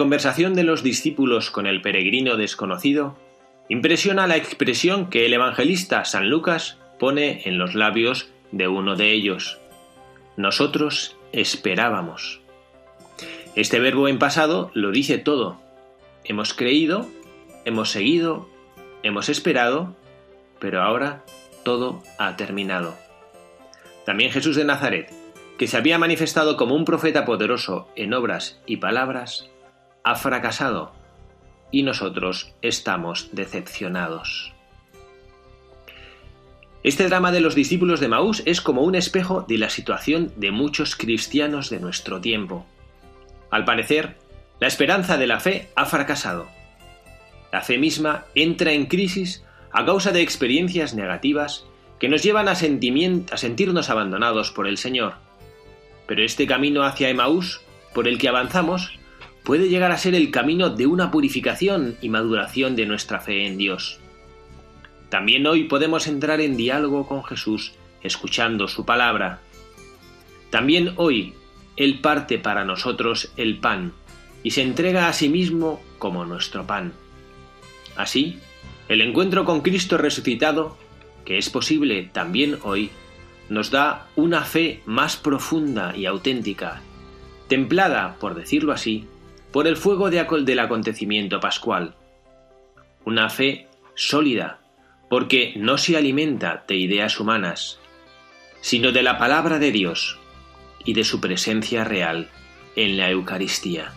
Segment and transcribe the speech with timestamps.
[0.00, 3.18] Conversación de los discípulos con el peregrino desconocido,
[3.68, 9.12] impresiona la expresión que el evangelista San Lucas pone en los labios de uno de
[9.12, 9.58] ellos.
[10.38, 12.40] Nosotros esperábamos.
[13.54, 15.60] Este verbo en pasado lo dice todo.
[16.24, 17.06] Hemos creído,
[17.66, 18.48] hemos seguido,
[19.02, 19.94] hemos esperado,
[20.60, 21.26] pero ahora
[21.62, 22.96] todo ha terminado.
[24.06, 25.12] También Jesús de Nazaret,
[25.58, 29.50] que se había manifestado como un profeta poderoso en obras y palabras,
[30.04, 30.92] ha fracasado
[31.70, 34.52] y nosotros estamos decepcionados.
[36.82, 40.50] Este drama de los discípulos de Maús es como un espejo de la situación de
[40.50, 42.64] muchos cristianos de nuestro tiempo.
[43.50, 44.16] Al parecer,
[44.60, 46.48] la esperanza de la fe ha fracasado.
[47.52, 51.66] La fe misma entra en crisis a causa de experiencias negativas
[51.98, 52.56] que nos llevan a, a
[53.36, 55.14] sentirnos abandonados por el Señor.
[56.06, 57.60] Pero este camino hacia Emaús,
[57.92, 58.98] por el que avanzamos,
[59.44, 63.58] puede llegar a ser el camino de una purificación y maduración de nuestra fe en
[63.58, 63.98] Dios.
[65.08, 69.40] También hoy podemos entrar en diálogo con Jesús escuchando su palabra.
[70.50, 71.34] También hoy
[71.76, 73.92] Él parte para nosotros el pan
[74.42, 76.92] y se entrega a sí mismo como nuestro pan.
[77.96, 78.38] Así,
[78.88, 80.76] el encuentro con Cristo resucitado,
[81.24, 82.90] que es posible también hoy,
[83.48, 86.82] nos da una fe más profunda y auténtica,
[87.48, 89.06] templada, por decirlo así,
[89.52, 91.94] por el fuego del acontecimiento pascual.
[93.04, 94.60] Una fe sólida,
[95.08, 97.80] porque no se alimenta de ideas humanas,
[98.60, 100.18] sino de la palabra de Dios
[100.84, 102.30] y de su presencia real
[102.76, 103.92] en la Eucaristía.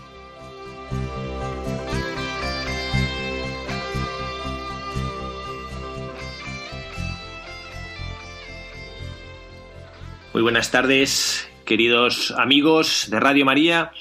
[10.34, 13.92] Muy buenas tardes, queridos amigos de Radio María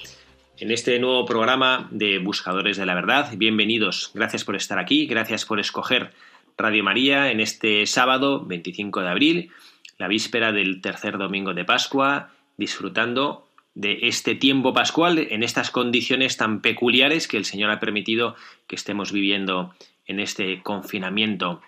[0.58, 3.30] en este nuevo programa de Buscadores de la Verdad.
[3.36, 6.12] Bienvenidos, gracias por estar aquí, gracias por escoger
[6.58, 9.50] Radio María en este sábado 25 de abril,
[9.98, 16.36] la víspera del tercer domingo de Pascua, disfrutando de este tiempo pascual en estas condiciones
[16.36, 18.36] tan peculiares que el Señor ha permitido
[18.66, 19.74] que estemos viviendo
[20.06, 21.62] en este confinamiento.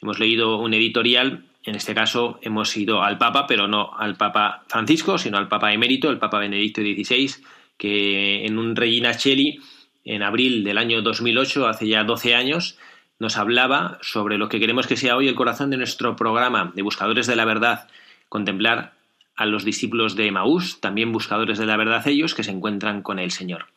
[0.00, 4.64] Hemos leído un editorial, en este caso hemos ido al Papa, pero no al Papa
[4.68, 7.44] Francisco, sino al Papa emérito, el Papa Benedicto XVI,
[7.80, 9.58] que en un Regina Cheli,
[10.04, 12.78] en abril del año 2008, hace ya 12 años,
[13.18, 16.82] nos hablaba sobre lo que queremos que sea hoy el corazón de nuestro programa de
[16.82, 17.88] Buscadores de la Verdad,
[18.28, 18.92] contemplar
[19.34, 23.18] a los discípulos de Maús, también buscadores de la verdad ellos, que se encuentran con
[23.18, 23.68] el Señor.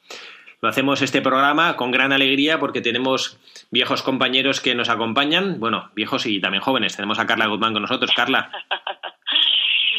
[0.61, 3.39] Lo hacemos este programa con gran alegría porque tenemos
[3.71, 6.97] viejos compañeros que nos acompañan, bueno, viejos y también jóvenes.
[6.97, 8.11] Tenemos a Carla Guzmán con nosotros.
[8.13, 8.51] Carla.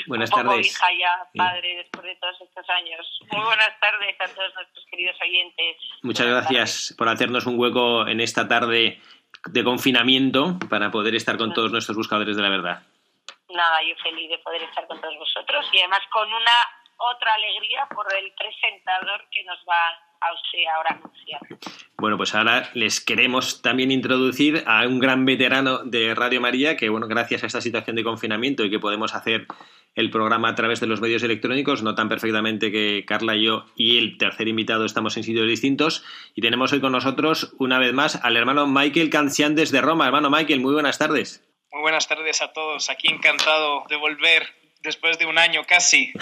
[0.07, 0.67] Buenas tardes.
[0.67, 3.21] hija ya, padre, después de todos estos años.
[3.33, 5.77] Muy buenas tardes a todos nuestros queridos oyentes.
[6.03, 9.01] Muchas gracias por hacernos un hueco en esta tarde
[9.47, 12.83] de confinamiento para poder estar con todos nuestros buscadores de la verdad.
[13.49, 16.53] Nada, yo feliz de poder estar con todos vosotros y además con una
[16.97, 19.89] otra alegría por el presentador que nos va
[20.21, 21.41] a usted ahora anunciar.
[21.99, 26.89] Bueno, pues ahora les queremos también introducir a un gran veterano de Radio María que,
[26.89, 29.47] bueno, gracias a esta situación de confinamiento y que podemos hacer
[29.95, 33.67] el programa a través de los medios electrónicos, no tan perfectamente que Carla y yo
[33.77, 36.05] y el tercer invitado estamos en sitios distintos.
[36.35, 40.07] Y tenemos hoy con nosotros, una vez más, al hermano Michael Cancian desde Roma.
[40.07, 41.45] Hermano Michael, muy buenas tardes.
[41.73, 42.91] Muy buenas tardes a todos.
[42.91, 44.47] Aquí encantado de volver
[44.83, 46.13] después de un año casi.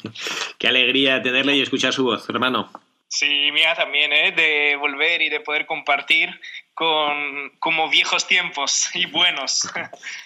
[0.58, 2.70] Qué alegría tenerle y escuchar su voz, hermano.
[3.08, 4.32] Sí, mía también, ¿eh?
[4.32, 6.30] de volver y de poder compartir
[6.74, 9.70] con como viejos tiempos y buenos.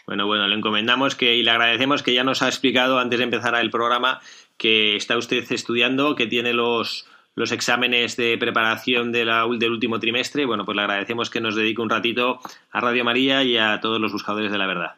[0.07, 3.25] Bueno, bueno, le encomendamos que y le agradecemos que ya nos ha explicado antes de
[3.25, 4.21] empezar el programa
[4.57, 10.01] que está usted estudiando, que tiene los, los exámenes de preparación de la, del último
[10.01, 10.47] trimestre.
[10.47, 12.41] Bueno, pues le agradecemos que nos dedique un ratito
[12.71, 14.95] a Radio María y a todos los buscadores de la verdad.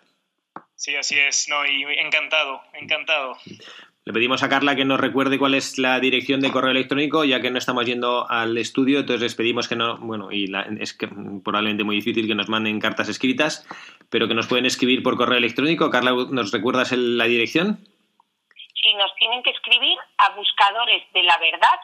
[0.77, 3.37] Sí, así es, no, y encantado, encantado.
[4.09, 7.43] Le pedimos a Carla que nos recuerde cuál es la dirección de correo electrónico, ya
[7.43, 10.51] que no estamos yendo al estudio, entonces les pedimos que no, bueno, y
[10.81, 11.09] es que
[11.45, 13.69] probablemente muy difícil que nos manden cartas escritas,
[14.11, 15.91] pero que nos pueden escribir por correo electrónico.
[15.91, 17.85] Carla, ¿nos recuerdas la dirección?
[18.83, 21.79] Sí, nos tienen que escribir a buscadores de la verdad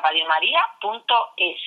[0.00, 1.60] radiomaria.es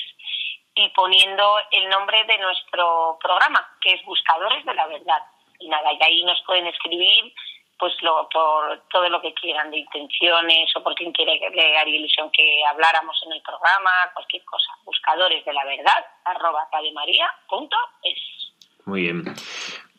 [0.75, 5.21] y poniendo el nombre de nuestro programa, que es Buscadores de la Verdad.
[5.59, 7.33] Y nada, y ahí nos pueden escribir
[7.77, 11.95] pues lo, por todo lo que quieran de intenciones o por quien quiere que haría
[11.95, 14.71] ilusión que habláramos en el programa, cualquier cosa.
[14.85, 16.67] Buscadores de la verdad, arroba
[18.03, 18.53] es.
[18.85, 19.23] Muy bien.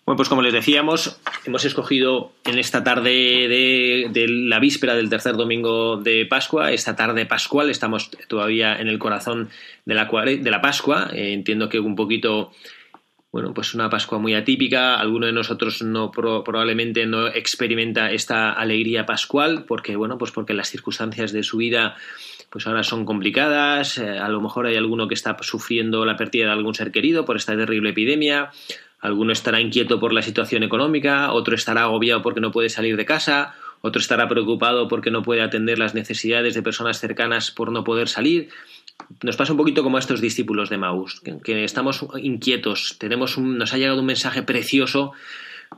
[0.06, 5.34] Bueno, pues como les decíamos, hemos escogido en esta tarde de, la víspera del tercer
[5.34, 9.50] domingo de Pascua, esta tarde pascual, estamos todavía en el corazón
[9.84, 12.52] de la, de la Pascua, eh, entiendo que un poquito
[13.32, 14.98] bueno, pues una Pascua muy atípica.
[14.98, 20.70] Alguno de nosotros no probablemente no experimenta esta alegría pascual porque, bueno, pues porque las
[20.70, 21.96] circunstancias de su vida
[22.50, 23.98] pues ahora son complicadas.
[23.98, 27.24] Eh, a lo mejor hay alguno que está sufriendo la pérdida de algún ser querido
[27.24, 28.50] por esta terrible epidemia.
[29.00, 33.04] Alguno estará inquieto por la situación económica, otro estará agobiado porque no puede salir de
[33.04, 37.84] casa, otro estará preocupado porque no puede atender las necesidades de personas cercanas por no
[37.84, 38.48] poder salir
[39.22, 43.72] nos pasa un poquito como a estos discípulos de Maús, que, estamos inquietos, tenemos nos
[43.72, 45.12] ha llegado un mensaje precioso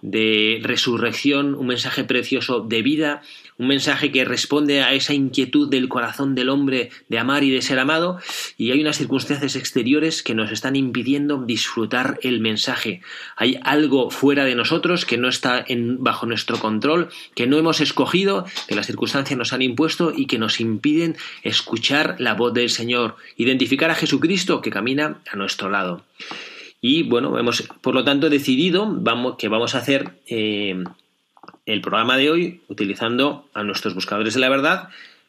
[0.03, 3.23] de resurrección, un mensaje precioso de vida,
[3.59, 7.61] un mensaje que responde a esa inquietud del corazón del hombre de amar y de
[7.61, 8.19] ser amado,
[8.57, 13.03] y hay unas circunstancias exteriores que nos están impidiendo disfrutar el mensaje.
[13.37, 17.81] Hay algo fuera de nosotros que no está en, bajo nuestro control, que no hemos
[17.81, 22.71] escogido, que las circunstancias nos han impuesto y que nos impiden escuchar la voz del
[22.71, 26.05] Señor, identificar a Jesucristo que camina a nuestro lado.
[26.81, 30.85] Y bueno, hemos por lo tanto decidido vamos, que vamos a hacer eh,
[31.67, 34.89] el programa de hoy utilizando a nuestros buscadores de la verdad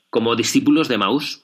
[0.09, 1.41] como discípulos de Maús.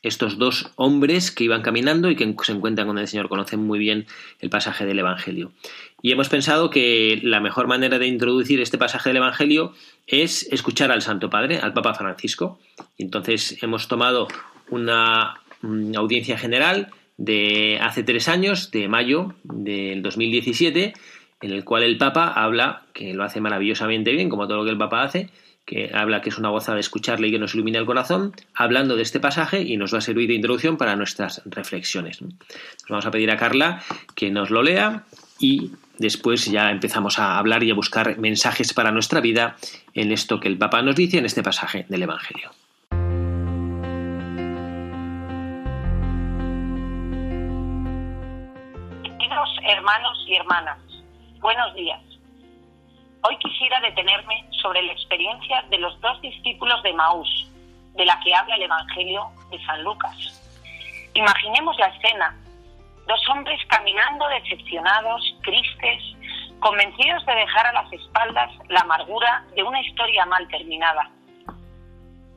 [0.00, 3.80] Estos dos hombres que iban caminando y que se encuentran con el Señor conocen muy
[3.80, 4.06] bien
[4.38, 5.50] el pasaje del Evangelio.
[6.02, 9.74] Y hemos pensado que la mejor manera de introducir este pasaje del Evangelio
[10.06, 12.60] es escuchar al Santo Padre, al Papa Francisco.
[12.96, 14.28] Entonces hemos tomado
[14.70, 15.40] una
[15.96, 20.94] audiencia general de hace tres años, de mayo del 2017,
[21.42, 24.70] en el cual el Papa habla, que lo hace maravillosamente bien, como todo lo que
[24.70, 25.28] el Papa hace,
[25.66, 29.02] que habla que es una gozada escucharle y que nos ilumina el corazón, hablando de
[29.02, 32.22] este pasaje y nos va a servir de introducción para nuestras reflexiones.
[32.22, 32.32] Nos
[32.88, 33.82] vamos a pedir a Carla
[34.14, 35.04] que nos lo lea
[35.38, 39.56] y después ya empezamos a hablar y a buscar mensajes para nuestra vida
[39.92, 42.50] en esto que el Papa nos dice en este pasaje del Evangelio.
[49.68, 50.78] Hermanos y hermanas,
[51.40, 52.00] buenos días.
[53.22, 57.50] Hoy quisiera detenerme sobre la experiencia de los dos discípulos de Maús,
[57.94, 60.16] de la que habla el Evangelio de San Lucas.
[61.12, 62.34] Imaginemos la escena,
[63.06, 66.02] dos hombres caminando decepcionados, tristes,
[66.60, 71.10] convencidos de dejar a las espaldas la amargura de una historia mal terminada.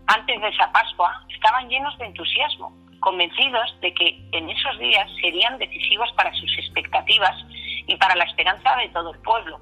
[0.07, 5.57] Antes de esa Pascua estaban llenos de entusiasmo, convencidos de que en esos días serían
[5.57, 7.35] decisivos para sus expectativas
[7.87, 9.59] y para la esperanza de todo el pueblo.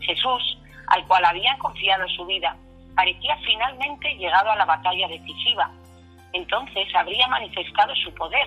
[0.00, 2.56] Jesús, al cual habían confiado su vida,
[2.94, 5.70] parecía finalmente llegado a la batalla decisiva.
[6.32, 8.46] Entonces habría manifestado su poder,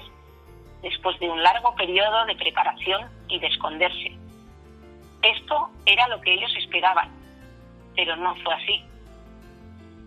[0.83, 4.17] después de un largo periodo de preparación y de esconderse.
[5.23, 7.09] Esto era lo que ellos esperaban,
[7.95, 8.85] pero no fue así.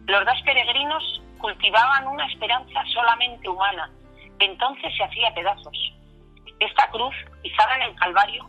[0.07, 3.91] Los dos peregrinos cultivaban una esperanza solamente humana,
[4.45, 5.93] entonces se hacía pedazos.
[6.61, 8.49] Esta cruz, izada en el Calvario,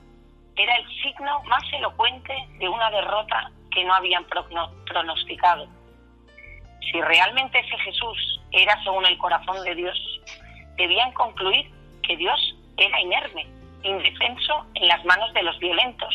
[0.55, 4.25] era el signo más elocuente de una derrota que no habían
[4.85, 5.67] pronosticado.
[6.91, 9.97] Si realmente ese Jesús era según el corazón de Dios,
[10.77, 11.71] debían concluir
[12.03, 13.47] que Dios era inerme,
[13.83, 16.13] indefenso en las manos de los violentos,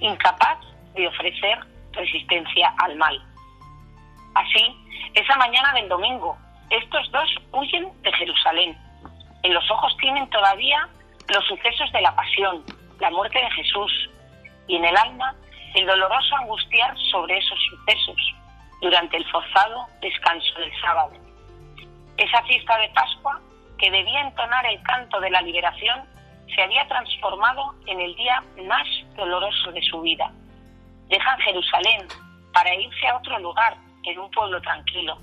[0.00, 0.58] incapaz
[0.94, 1.58] de ofrecer
[1.92, 3.18] resistencia al mal.
[4.34, 4.76] Así,
[5.14, 6.36] esa mañana del domingo,
[6.68, 8.89] estos dos huyen de Jerusalén
[9.42, 10.88] en los ojos tienen todavía
[11.28, 12.64] los sucesos de la pasión,
[12.98, 14.10] la muerte de Jesús,
[14.66, 15.34] y en el alma
[15.74, 18.34] el doloroso angustiar sobre esos sucesos
[18.80, 21.12] durante el forzado descanso del sábado.
[22.16, 23.40] Esa fiesta de Pascua,
[23.78, 26.04] que debía entonar el canto de la liberación,
[26.54, 30.30] se había transformado en el día más doloroso de su vida.
[31.08, 32.08] Dejan Jerusalén
[32.52, 35.18] para irse a otro lugar, en un pueblo tranquilo,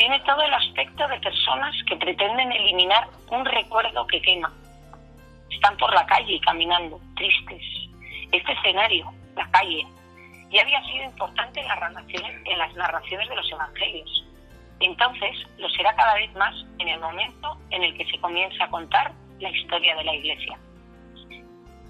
[0.00, 4.50] tiene todo el aspecto de personas que pretenden eliminar un recuerdo que quema.
[5.50, 7.62] Están por la calle caminando, tristes.
[8.32, 9.86] Este escenario, la calle,
[10.50, 14.24] ya había sido importante en las narraciones, en las narraciones de los evangelios.
[14.80, 18.70] Entonces lo será cada vez más en el momento en el que se comienza a
[18.70, 20.58] contar la historia de la Iglesia.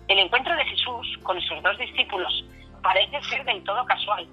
[0.08, 2.44] El encuentro de Jesús con esos dos discípulos
[2.82, 4.26] parece ser del todo casual.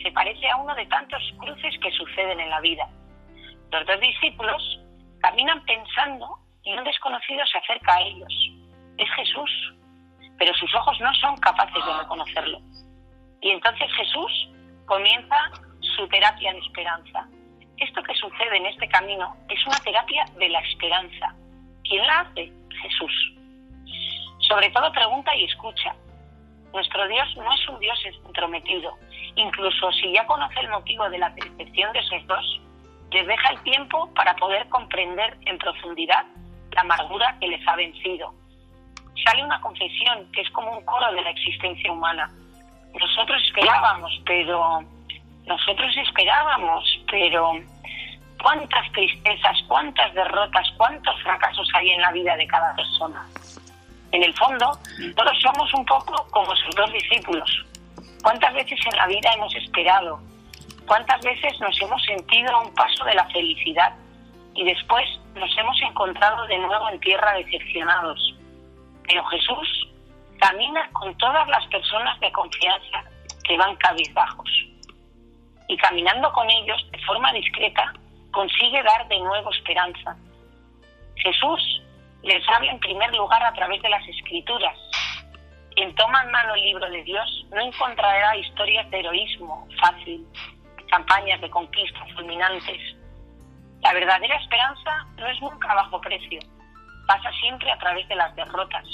[0.00, 2.88] Se parece a uno de tantos cruces que suceden en la vida
[3.70, 4.80] los dos discípulos
[5.20, 8.32] caminan pensando y un desconocido se acerca a ellos.
[8.96, 9.50] es Jesús,
[10.38, 12.60] pero sus ojos no son capaces de reconocerlo.
[13.40, 14.48] Y entonces Jesús
[14.86, 15.36] comienza
[15.80, 17.28] su terapia de esperanza.
[17.78, 21.34] Esto que sucede en este camino es una terapia de la esperanza.
[21.82, 22.52] ¿Quién la hace?
[22.82, 23.12] Jesús.
[24.48, 25.94] Sobre todo pregunta y escucha.
[26.72, 28.96] Nuestro Dios no es un Dios entrometido.
[29.36, 32.60] Incluso si ya conoce el motivo de la percepción de esos dos,
[33.14, 36.24] les deja el tiempo para poder comprender en profundidad
[36.72, 38.34] la amargura que les ha vencido.
[39.24, 42.28] Sale una confesión que es como un coro de la existencia humana.
[42.98, 44.82] Nosotros esperábamos, pero
[45.46, 47.52] nosotros esperábamos, pero
[48.42, 53.24] cuántas tristezas, cuántas derrotas, cuántos fracasos hay en la vida de cada persona.
[54.10, 54.76] En el fondo,
[55.16, 57.64] todos somos un poco como sus dos discípulos.
[58.24, 60.20] ¿Cuántas veces en la vida hemos esperado?
[60.86, 63.94] ¿Cuántas veces nos hemos sentido a un paso de la felicidad
[64.54, 68.34] y después nos hemos encontrado de nuevo en tierra decepcionados?
[69.08, 69.88] Pero Jesús
[70.38, 73.04] camina con todas las personas de confianza
[73.44, 74.50] que van cabizbajos.
[75.68, 77.94] Y caminando con ellos de forma discreta,
[78.30, 80.16] consigue dar de nuevo esperanza.
[81.16, 81.82] Jesús
[82.22, 84.76] les habla en primer lugar a través de las escrituras.
[85.74, 90.26] Quien toma en mano el libro de Dios no encontrará historias de heroísmo fácil,
[90.90, 92.80] campañas de conquistas fulminantes.
[93.82, 96.40] La verdadera esperanza no es nunca a bajo precio,
[97.06, 98.86] pasa siempre a través de las derrotas.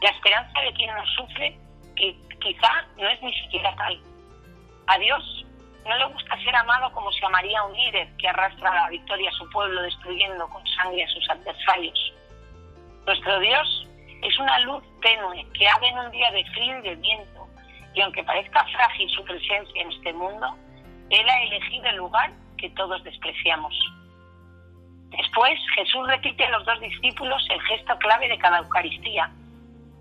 [0.00, 1.58] La esperanza de quien no sufre,
[1.96, 4.00] que quizá no es ni siquiera tal.
[4.86, 5.46] A Dios
[5.86, 9.34] no le gusta ser amado como se amaría un líder que arrastra la victoria a
[9.34, 12.12] su pueblo destruyendo con sangre a sus adversarios.
[13.06, 13.88] Nuestro Dios
[14.22, 17.48] es una luz tenue que arde en un día de frío y de viento,
[17.94, 20.56] y aunque parezca frágil su presencia en este mundo,
[21.12, 23.74] Él ha elegido el lugar que todos despreciamos.
[25.10, 29.30] Después Jesús repite a los dos discípulos el gesto clave de cada Eucaristía.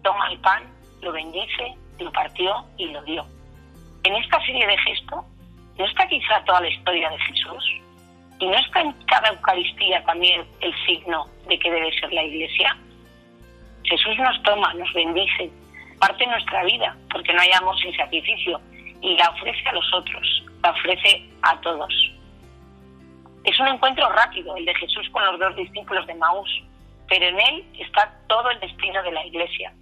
[0.03, 0.63] Toma el pan,
[1.01, 3.25] lo bendice, lo partió y lo dio.
[4.03, 5.25] En esta serie de gestos
[5.77, 7.63] ¿No está quizá toda la historia de Jesús?
[8.39, 12.77] ¿Y no está en cada Eucaristía también el signo de que debe ser la Iglesia?
[13.83, 15.49] Jesús nos toma, nos bendice,
[15.99, 18.61] parte nuestra vida, porque no hay amor sin sacrificio,
[19.01, 21.93] y la ofrece a los otros, la ofrece a todos.
[23.43, 26.63] Es un encuentro rápido el de Jesús con los dos discípulos de Maús,
[27.09, 29.73] pero en él está todo el destino de la Iglesia.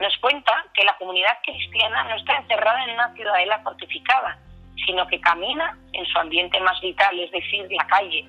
[0.00, 4.36] Nos cuenta que la comunidad cristiana no está encerrada en una ciudadela fortificada,
[4.84, 8.28] sino que camina en su ambiente más vital, es decir, la calle.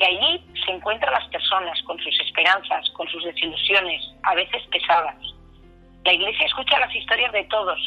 [0.00, 5.16] Y allí se encuentran las personas con sus esperanzas, con sus desilusiones, a veces pesadas.
[6.04, 7.78] La Iglesia escucha las historias de todos,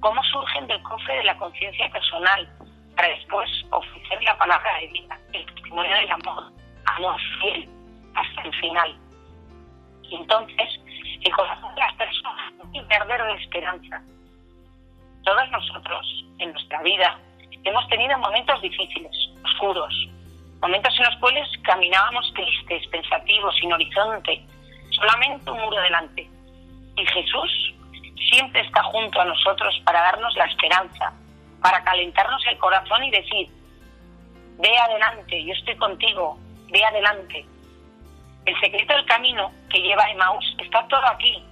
[0.00, 2.48] cómo surgen del cofre de la conciencia personal,
[2.96, 6.52] para después ofrecer la palabra de vida, el testimonio del amor,
[6.96, 7.68] amor fiel,
[8.14, 8.98] hasta el final.
[10.02, 10.80] Y entonces,
[11.22, 14.02] el corazón de las personas es perder de esperanza.
[15.24, 17.18] Todos nosotros, en nuestra vida,
[17.62, 19.12] hemos tenido momentos difíciles,
[19.44, 19.94] oscuros,
[20.60, 24.44] momentos en los cuales caminábamos tristes, pensativos, sin horizonte,
[24.90, 26.28] solamente un muro delante.
[26.96, 27.74] Y Jesús
[28.30, 31.12] siempre está junto a nosotros para darnos la esperanza,
[31.62, 33.48] para calentarnos el corazón y decir,
[34.58, 36.38] ve adelante, yo estoy contigo,
[36.70, 37.46] ve adelante.
[38.44, 41.42] El secreto del camino que lleva a Emmaus está todo aquí,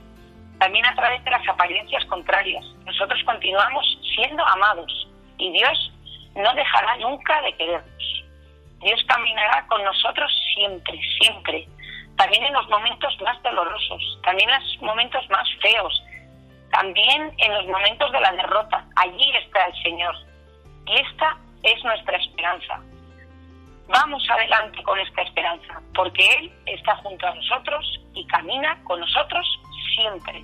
[0.58, 2.64] también a través de las apariencias contrarias.
[2.84, 5.08] Nosotros continuamos siendo amados
[5.38, 5.92] y Dios
[6.34, 8.24] no dejará nunca de querernos.
[8.80, 11.68] Dios caminará con nosotros siempre, siempre.
[12.16, 16.02] También en los momentos más dolorosos, también en los momentos más feos,
[16.70, 18.84] también en los momentos de la derrota.
[18.96, 20.14] Allí está el Señor.
[20.86, 22.80] Y esta es nuestra esperanza.
[23.88, 29.46] Vamos adelante con esta esperanza, porque Él está junto a nosotros y camina con nosotros
[29.94, 30.42] siempre.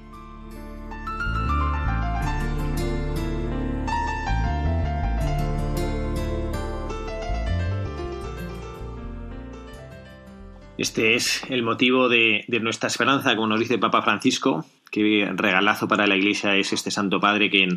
[10.82, 16.08] Este es el motivo de, nuestra esperanza, como nos dice Papa Francisco, qué regalazo para
[16.08, 17.68] la Iglesia es este Santo Padre que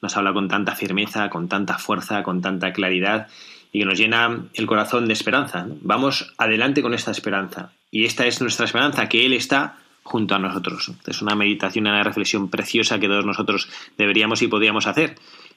[0.00, 3.26] nos habla con tanta firmeza, con tanta fuerza, con tanta claridad
[3.72, 5.66] y que nos llena el corazón de esperanza.
[5.80, 7.72] Vamos adelante con esta esperanza.
[7.90, 10.92] Y esta es nuestra esperanza, que Él está junto a nosotros.
[11.04, 15.16] Es una meditación, una reflexión preciosa que todos nosotros deberíamos y podríamos hacer.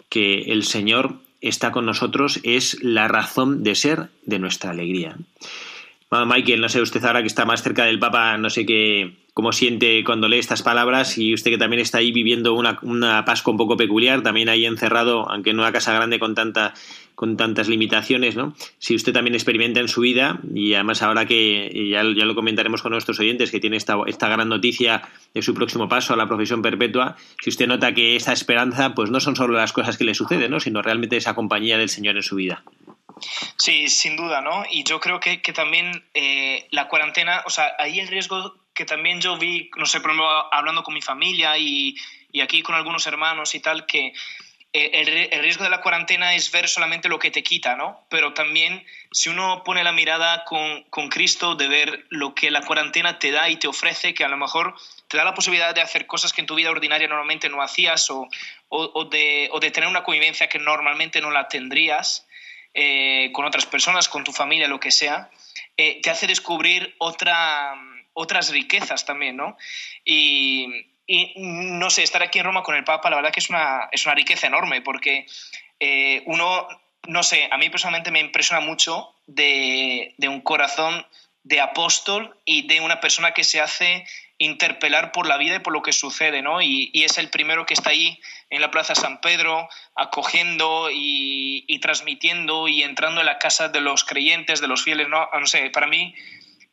[0.09, 5.17] Que el Señor está con nosotros es la razón de ser de nuestra alegría.
[6.11, 9.51] Michael, no sé, usted ahora que está más cerca del Papa, no sé qué, cómo
[9.51, 13.51] siente cuando lee estas palabras y usted que también está ahí viviendo una, una Pascua
[13.51, 16.73] un poco peculiar, también ahí encerrado, aunque en una casa grande con tanta
[17.15, 18.53] con tantas limitaciones, ¿no?
[18.77, 22.81] Si usted también experimenta en su vida, y además ahora que ya, ya lo comentaremos
[22.81, 25.01] con nuestros oyentes, que tiene esta, esta gran noticia
[25.33, 29.11] de su próximo paso a la profesión perpetua, si usted nota que esa esperanza, pues
[29.11, 30.59] no son solo las cosas que le suceden, ¿no?
[30.59, 32.63] Sino realmente esa compañía del Señor en su vida.
[33.57, 34.65] Sí, sin duda, ¿no?
[34.69, 38.85] Y yo creo que, que también eh, la cuarentena, o sea, ahí el riesgo que
[38.85, 41.95] también yo vi, no sé, por ejemplo, hablando con mi familia y,
[42.31, 44.13] y aquí con algunos hermanos y tal, que
[44.77, 48.05] eh, el, riesgo de la cuarentena es ver solamente lo que te quita, ¿no?
[48.09, 52.59] Pero también si uno pone la mirada con, con, Cristo de ver lo que la
[52.59, 54.75] cuarentena te da y te ofrece, que a lo mejor
[55.07, 58.09] te da la posibilidad de hacer cosas que en tu vida ordinaria normalmente no hacías
[58.09, 58.27] o,
[58.67, 62.24] o, de, o de, tener una convivencia que normalmente no la tendrías
[62.75, 65.29] eh, con otras personas, con tu familia, lo que sea,
[65.77, 67.73] eh, te hace descubrir otra,
[68.13, 69.57] otras riquezas también, ¿no?
[70.03, 73.49] Y, y no sé, estar aquí en Roma con el Papa, la verdad que es
[73.49, 75.25] una, es una riqueza enorme, porque
[75.79, 76.67] eh, uno,
[77.07, 81.05] no sé, a mí personalmente me impresiona mucho de, de, un corazón
[81.43, 84.05] de apóstol y de una persona que se hace
[84.37, 86.61] interpelar por la vida y por lo que sucede, ¿no?
[86.61, 91.63] Y, y es el primero que está ahí en la Plaza San Pedro, acogiendo y,
[91.67, 95.29] y, transmitiendo y entrando en la casa de los creyentes, de los fieles, ¿no?
[95.33, 96.13] No sé, para mí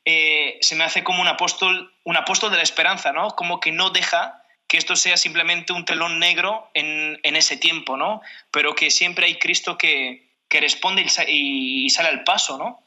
[0.05, 3.31] eh, se me hace como un apóstol, un apóstol de la esperanza, ¿no?
[3.31, 7.97] Como que no deja que esto sea simplemente un telón negro en, en ese tiempo,
[7.97, 8.23] ¿no?
[8.51, 12.83] Pero que siempre hay Cristo que, que responde y, y, sale al paso, ¿no?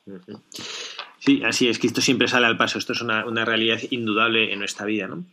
[1.20, 2.78] Sí, así es, Cristo siempre sale al paso.
[2.78, 5.26] Esto es una, una realidad indudable en nuestra vida, ¿no?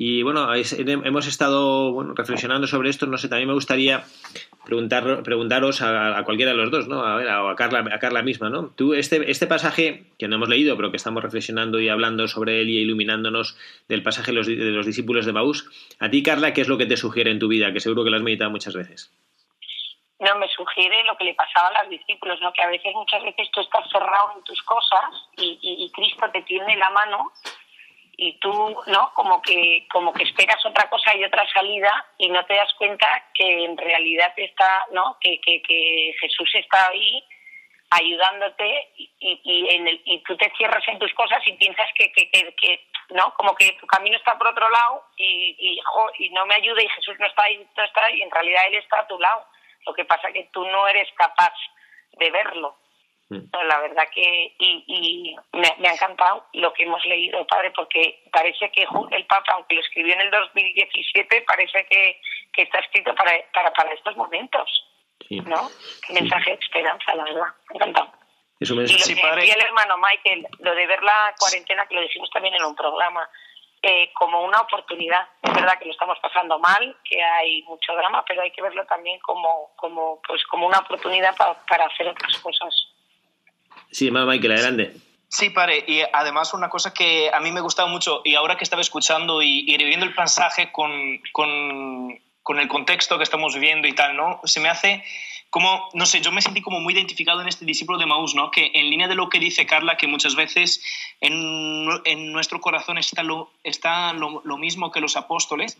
[0.00, 3.06] Y bueno, hemos estado bueno, reflexionando sobre esto.
[3.06, 4.04] No sé, también me gustaría
[4.64, 7.04] preguntar, preguntaros a, cualquiera de los dos, ¿no?
[7.04, 8.72] A ver, a Carla, a Carla misma, ¿no?
[8.76, 12.60] Tú, este, este pasaje que no hemos leído, pero que estamos reflexionando y hablando sobre
[12.60, 13.56] él y iluminándonos
[13.88, 16.78] del pasaje de los, de los discípulos de Maús, a ti, Carla, ¿qué es lo
[16.78, 17.72] que te sugiere en tu vida?
[17.72, 19.10] Que seguro que lo has meditado muchas veces.
[20.20, 22.52] No, me sugiere lo que le pasaba a los discípulos, ¿no?
[22.52, 26.28] Que a veces, muchas veces tú estás cerrado en tus cosas y, y, y Cristo
[26.32, 27.32] te tiene la mano
[28.20, 28.52] y tú
[28.88, 32.74] no como que como que esperas otra cosa y otra salida y no te das
[32.74, 37.24] cuenta que en realidad está no que, que, que Jesús está ahí
[37.90, 42.12] ayudándote y, y, en el, y tú te cierras en tus cosas y piensas que,
[42.12, 45.80] que, que, que no como que tu camino está por otro lado y,
[46.18, 48.62] y no me ayuda y Jesús no está ahí no está ahí y en realidad
[48.66, 49.46] él está a tu lado
[49.86, 51.52] lo que pasa que tú no eres capaz
[52.12, 52.76] de verlo
[53.30, 58.22] la verdad que y, y me, me, ha encantado lo que hemos leído, padre, porque
[58.32, 62.20] parece que el Papa, aunque lo escribió en el 2017, parece que,
[62.54, 64.84] que está escrito para, para, para estos momentos.
[65.28, 65.40] Sí.
[65.40, 65.68] ¿No?
[66.06, 67.42] Qué mensaje de esperanza, la verdad.
[67.42, 68.12] Me ha encantado.
[68.60, 68.84] Eso me...
[68.84, 72.00] y lo sí, que decía el hermano Michael, lo de ver la cuarentena, que lo
[72.00, 73.28] dijimos también en un programa,
[73.82, 75.28] eh, como una oportunidad.
[75.42, 78.84] Es verdad que lo estamos pasando mal, que hay mucho drama, pero hay que verlo
[78.86, 82.74] también como, como, pues, como una oportunidad para, para hacer otras cosas.
[83.90, 84.92] Sí, hermano Michael, adelante.
[85.28, 85.84] Sí, pare.
[85.86, 89.42] Y además una cosa que a mí me gustaba mucho y ahora que estaba escuchando
[89.42, 94.16] y, y reviviendo el mensaje con, con, con, el contexto que estamos viviendo y tal,
[94.16, 94.40] ¿no?
[94.44, 95.04] Se me hace
[95.50, 98.50] como, no sé, yo me sentí como muy identificado en este discípulo de Maús, ¿no?
[98.50, 100.82] Que en línea de lo que dice Carla, que muchas veces
[101.20, 105.78] en, en nuestro corazón está, lo, está lo, lo, mismo que los apóstoles,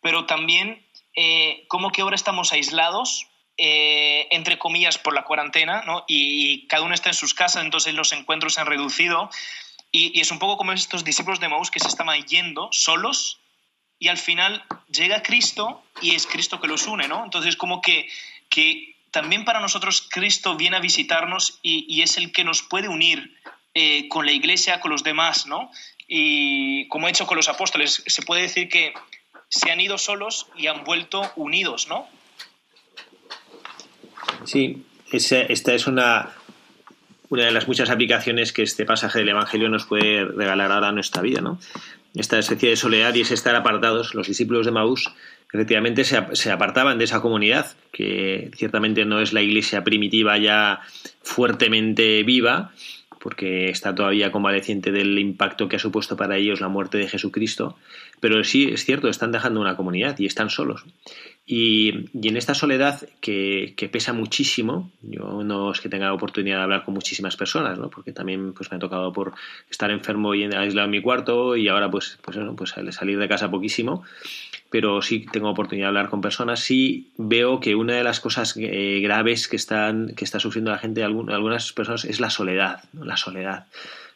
[0.00, 3.26] pero también eh, como que ahora estamos aislados
[3.62, 6.04] eh, entre comillas, por la cuarentena, ¿no?
[6.08, 9.28] Y, cada uno está en sus casas, entonces los encuentros se han reducido.
[9.92, 13.38] Y, y, es un poco como estos discípulos de Maús que se estaban yendo solos
[13.98, 17.22] y al final llega Cristo y es Cristo que los une, ¿no?
[17.22, 18.08] Entonces como que,
[18.48, 23.36] que también para nosotros Cristo viene a visitarnos y, es el que nos puede unir
[23.74, 25.70] eh, con la iglesia, con los demás, ¿no?
[26.06, 28.92] Y como he hecho con los apóstoles, se puede decir que
[29.48, 32.08] se han ido solos y han vuelto unidos, ¿no?
[34.44, 36.30] Sí, esta es una,
[37.28, 40.92] una de las muchas aplicaciones que este pasaje del Evangelio nos puede regalar ahora a
[40.92, 41.58] nuestra vida, ¿no?
[42.14, 44.14] Esta especie de soledad y es estar apartados.
[44.14, 45.10] Los discípulos de Maús
[45.52, 50.80] efectivamente se, se, apartaban de esa comunidad, que ciertamente no es la iglesia primitiva ya
[51.22, 52.72] fuertemente viva,
[53.20, 57.76] porque está todavía convaleciente del impacto que ha supuesto para ellos la muerte de Jesucristo,
[58.18, 60.84] pero sí es cierto, están dejando una comunidad y están solos.
[61.52, 66.62] Y, en esta soledad que, pesa muchísimo, yo no es que tenga la oportunidad de
[66.62, 67.90] hablar con muchísimas personas, ¿no?
[67.90, 69.32] porque también pues, me ha tocado por
[69.68, 73.28] estar enfermo y aislado en mi cuarto y ahora pues, pues, bueno, pues salir de
[73.28, 74.04] casa poquísimo,
[74.70, 78.56] pero sí tengo oportunidad de hablar con personas, sí veo que una de las cosas
[78.56, 83.16] eh, graves que, están, que está sufriendo la gente, algunas personas, es la soledad, la
[83.16, 83.66] soledad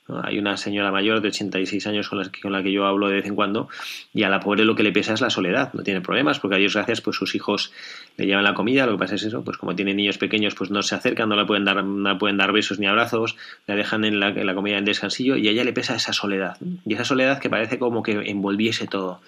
[0.07, 3.15] Hay una señora mayor de 86 años con la, con la que yo hablo de
[3.15, 3.69] vez en cuando
[4.13, 5.73] y a la pobre lo que le pesa es la soledad.
[5.73, 7.73] No tiene problemas porque a Dios gracias pues sus hijos
[8.19, 8.85] le llevan la comida.
[8.85, 11.37] Lo que pasa es eso, pues como tiene niños pequeños pues no se acercan, no
[11.37, 13.37] le pueden dar, no pueden dar besos ni abrazos,
[13.67, 16.59] la dejan en la, la comida en descansillo y a ella le pesa esa soledad.
[16.85, 19.23] Y esa soledad que parece como que envolviese todo.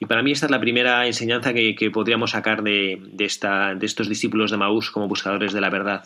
[0.00, 3.74] Y para mí esta es la primera enseñanza que, que podríamos sacar de, de, esta,
[3.74, 6.04] de estos discípulos de Maús como buscadores de la verdad.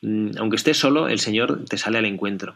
[0.00, 2.54] Mm, aunque estés solo, el Señor te sale al encuentro.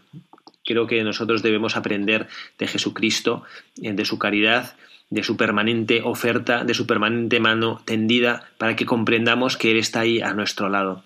[0.66, 2.26] Creo que nosotros debemos aprender
[2.59, 3.44] de Jesucristo,
[3.81, 4.74] eh, de su caridad,
[5.11, 10.00] de su permanente oferta, de su permanente mano tendida, para que comprendamos que Él está
[10.00, 11.05] ahí a nuestro lado.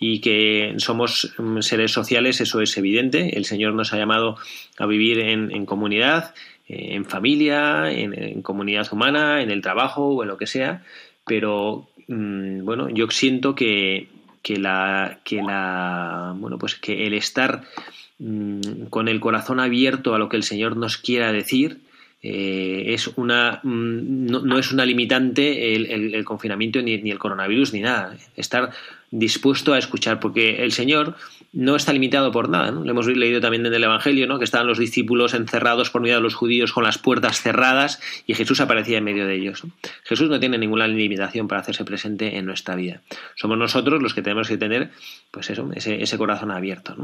[0.00, 3.38] Y que somos mm, seres sociales, eso es evidente.
[3.38, 4.36] El Señor nos ha llamado
[4.76, 6.34] a vivir en, comunidad,
[6.68, 10.82] eh, en familia, en, en, comunidad humana, en el trabajo o en lo que sea.
[11.24, 14.08] Pero mmm, bueno, yo siento que,
[14.42, 17.62] que la, que la, bueno, pues que el estar
[18.18, 21.78] mmm, con el corazón abierto a lo que el Señor nos quiera decir,
[22.20, 27.72] eh, es una mmm, no, no, es una limitante el, confinamiento ni, ni, el coronavirus
[27.72, 28.16] ni nada.
[28.36, 28.70] Estar
[29.10, 31.16] dispuesto a escuchar, porque el Señor
[31.52, 32.70] no está limitado por nada.
[32.70, 32.84] ¿no?
[32.84, 34.38] Lo hemos leído también en el Evangelio, ¿no?
[34.38, 38.34] que estaban los discípulos encerrados por miedo a los judíos con las puertas cerradas y
[38.34, 39.62] Jesús aparecía en medio de ellos.
[40.04, 43.00] Jesús no tiene ninguna limitación para hacerse presente en nuestra vida.
[43.34, 44.90] Somos nosotros los que tenemos que tener
[45.30, 46.96] pues eso, ese, ese corazón abierto.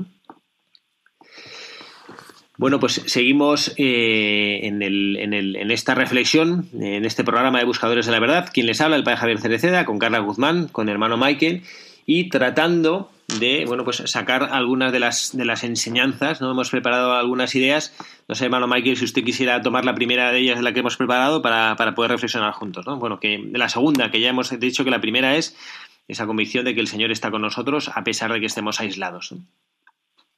[2.57, 7.65] Bueno, pues seguimos eh, en, el, en, el, en, esta reflexión, en este programa de
[7.65, 8.49] Buscadores de la Verdad.
[8.53, 11.63] Quien les habla, el padre Javier Cereceda, con Carla Guzmán, con el hermano Michael,
[12.07, 17.15] y tratando de bueno pues sacar algunas de las de las enseñanzas no hemos preparado
[17.15, 17.97] algunas ideas
[18.29, 20.99] no sé hermano Michael si usted quisiera tomar la primera de ellas la que hemos
[20.99, 24.85] preparado para, para poder reflexionar juntos no bueno que la segunda que ya hemos dicho
[24.85, 25.57] que la primera es
[26.07, 29.35] esa convicción de que el Señor está con nosotros a pesar de que estemos aislados.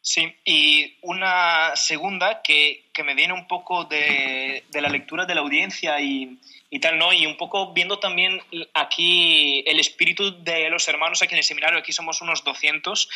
[0.09, 5.35] Sí, y una segunda que, que me viene un poco de, de, la lectura de
[5.35, 6.39] la audiencia y,
[6.71, 7.13] y, tal, ¿no?
[7.13, 8.41] Y un poco viendo también
[8.73, 13.09] aquí el espíritu de los hermanos aquí en el seminario, aquí somos unos 200,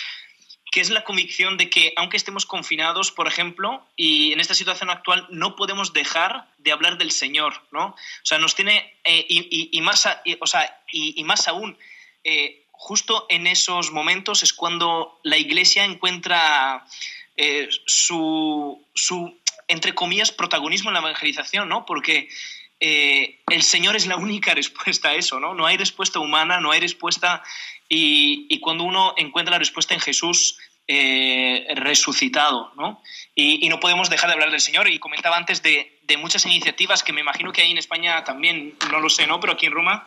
[0.73, 4.91] que es la convicción de que aunque estemos confinados, por ejemplo, y en esta situación
[4.91, 7.87] actual no podemos dejar de hablar del Señor, ¿no?
[7.87, 11.79] O sea, nos tiene, eh, y, y, y, más, a, o sea, y, más aún,
[12.25, 16.83] eh, justo en esos momentos es cuando la Iglesia encuentra
[17.37, 19.39] eh, su, su,
[19.69, 21.85] entre comillas, protagonismo en la evangelización, ¿no?
[21.85, 22.31] Porque
[22.81, 25.55] eh, el Señor es la única respuesta a eso, ¿no?
[25.55, 27.43] No hay respuesta humana, no hay respuesta...
[27.87, 30.57] Y, y cuando uno encuentra la respuesta en Jesús,
[30.89, 33.03] eh, resucitado, ¿no?
[33.35, 34.89] Y, y, no podemos dejar de hablar del Señor.
[34.89, 38.77] Y comentaba antes de, de, muchas iniciativas que me imagino que hay en España también,
[38.91, 39.39] no lo sé, ¿no?
[39.41, 40.07] Pero aquí en Roma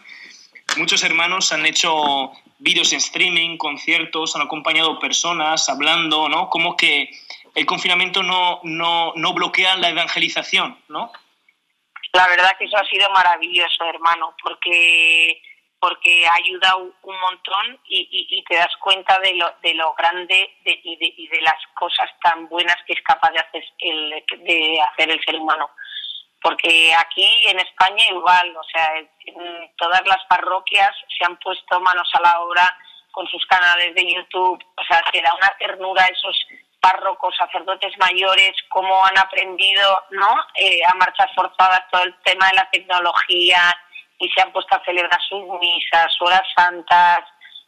[0.78, 2.32] muchos hermanos han hecho
[2.64, 6.50] vídeos en streaming, conciertos, han acompañado personas hablando, ¿no?
[6.50, 7.10] Como que
[7.54, 11.12] el confinamiento no, no, no bloquea la evangelización, ¿no?
[12.14, 15.42] La verdad que eso ha sido maravilloso, hermano, porque
[15.80, 19.94] porque ha ayudado un montón y, y, y, te das cuenta de lo, de lo
[19.96, 23.66] grande de, y, de, y de las cosas tan buenas que es capaz de hacer
[23.80, 25.70] el, de hacer el ser humano
[26.44, 28.92] porque aquí en España igual, o sea,
[29.78, 32.78] todas las parroquias se han puesto manos a la obra
[33.12, 36.46] con sus canales de YouTube, o sea, te da una ternura esos
[36.82, 40.36] párrocos, sacerdotes mayores, cómo han aprendido, ¿no?
[40.56, 43.74] Eh, a marchas forzadas todo el tema de la tecnología
[44.20, 47.22] y se han puesto a celebrar sus misas, horas santas,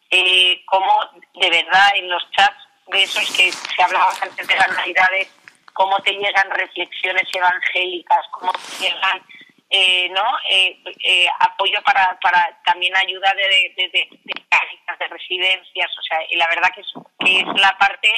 [0.10, 0.92] eh, cómo
[1.34, 5.45] de verdad en los chats de esos que se hablaba antes de las navidades
[5.76, 9.22] cómo te llegan reflexiones evangélicas, cómo te llegan
[9.70, 10.24] eh, ¿no?
[10.50, 16.36] Eh, eh, apoyo para, para también ayuda de, de, de, de, residencias, o sea, y
[16.38, 18.10] la verdad que es, que es la parte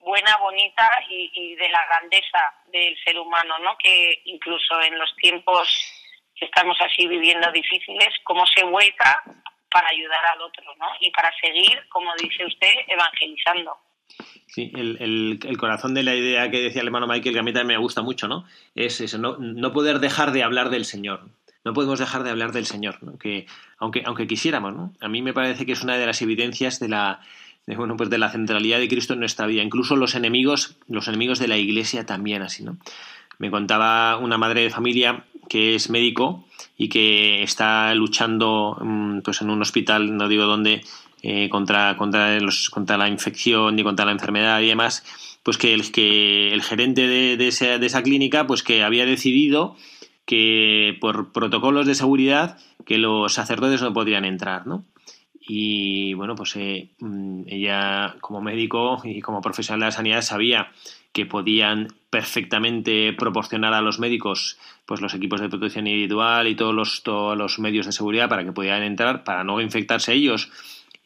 [0.00, 3.76] buena, bonita y, y, de la grandeza del ser humano, ¿no?
[3.78, 5.68] Que incluso en los tiempos
[6.34, 9.22] que estamos así viviendo difíciles, cómo se vuelca
[9.70, 10.88] para ayudar al otro, ¿no?
[11.00, 13.78] Y para seguir, como dice usted, evangelizando.
[14.46, 17.52] Sí, el, el, corazón de la idea que decía el hermano Michael, que a mí
[17.52, 18.44] también me gusta mucho, ¿no?
[18.74, 21.28] Es eso, no, no poder dejar de hablar del Señor.
[21.64, 23.18] No podemos dejar de hablar del Señor, ¿no?
[23.18, 23.46] que,
[23.78, 24.92] aunque, aunque quisiéramos, ¿no?
[25.00, 27.20] A mí me parece que es una de las evidencias de la,
[27.66, 29.62] de, bueno, pues de la centralidad de Cristo en nuestra vida.
[29.62, 32.78] Incluso los enemigos, los enemigos de la Iglesia también así, ¿no?
[33.38, 36.46] Me contaba una madre de familia que es médico
[36.78, 40.82] y que está luchando mm, pues en un hospital, no digo dónde,
[41.28, 45.04] eh, contra, contra, los, contra la infección y contra la enfermedad y demás,
[45.42, 49.04] pues que el, que el gerente de, de, esa, de esa clínica pues que había
[49.06, 49.74] decidido
[50.24, 54.84] que por protocolos de seguridad que los sacerdotes no podrían entrar, ¿no?
[55.40, 56.90] Y bueno, pues eh,
[57.46, 60.70] ella como médico y como profesional de la sanidad sabía
[61.12, 66.72] que podían perfectamente proporcionar a los médicos pues los equipos de protección individual y todos
[66.74, 70.52] los, todos los medios de seguridad para que pudieran entrar, para no infectarse ellos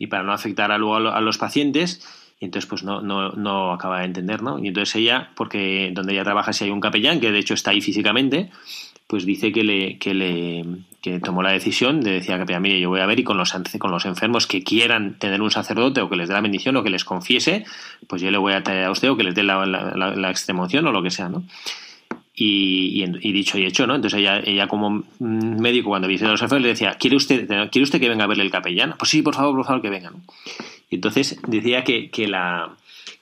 [0.00, 2.00] y para no afectar a, a los pacientes
[2.40, 4.58] y entonces pues no, no, no acaba de entender, ¿no?
[4.58, 7.72] Y entonces ella, porque donde ella trabaja si hay un capellán, que de hecho está
[7.72, 8.50] ahí físicamente,
[9.06, 10.64] pues dice que le, que le
[11.02, 13.36] que tomó la decisión de decir al capellán, mire, yo voy a ver y con
[13.36, 16.76] los, con los enfermos que quieran tener un sacerdote o que les dé la bendición
[16.76, 17.64] o que les confiese,
[18.06, 20.30] pues yo le voy a traer a usted o que les dé la, la, la,
[20.30, 21.44] extremoción o lo que sea, ¿no?
[22.42, 23.94] Y, y, dicho y hecho, ¿no?
[23.94, 27.82] Entonces ella, ella como médico cuando visita a los enfermos le decía, ¿quiere usted, ¿quiere
[27.82, 28.94] usted que venga a verle el capellán?
[28.98, 30.10] Pues sí, por favor, por favor, que venga.
[30.88, 32.70] Y entonces decía que, que la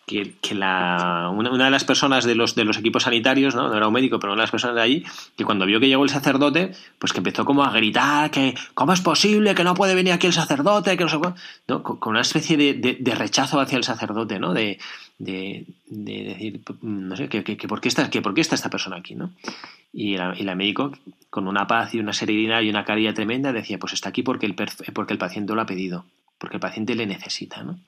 [0.08, 3.68] que, una, de las personas de los, de los equipos sanitarios, ¿no?
[3.68, 5.04] no era un médico, pero una de las personas de ahí,
[5.36, 8.92] que cuando vio que llegó el sacerdote, pues que empezó como a gritar que ¿cómo
[8.92, 10.96] es posible que no puede venir aquí el sacerdote?
[10.96, 11.06] que.
[11.06, 14.54] Con, una especie de, de, rechazo hacia el sacerdote, ¿no?
[14.54, 14.78] De,
[15.18, 18.96] de, decir, no sé, que, que, por qué está, que por qué está esta persona
[18.96, 19.32] aquí, ¿no?
[19.92, 20.92] Y la, y la médico,
[21.30, 24.46] con una paz y una serenidad y una caridad tremenda, decía, pues está aquí porque
[24.46, 26.04] el, porque el paciente lo ha pedido
[26.38, 27.78] porque el paciente le necesita, ¿no?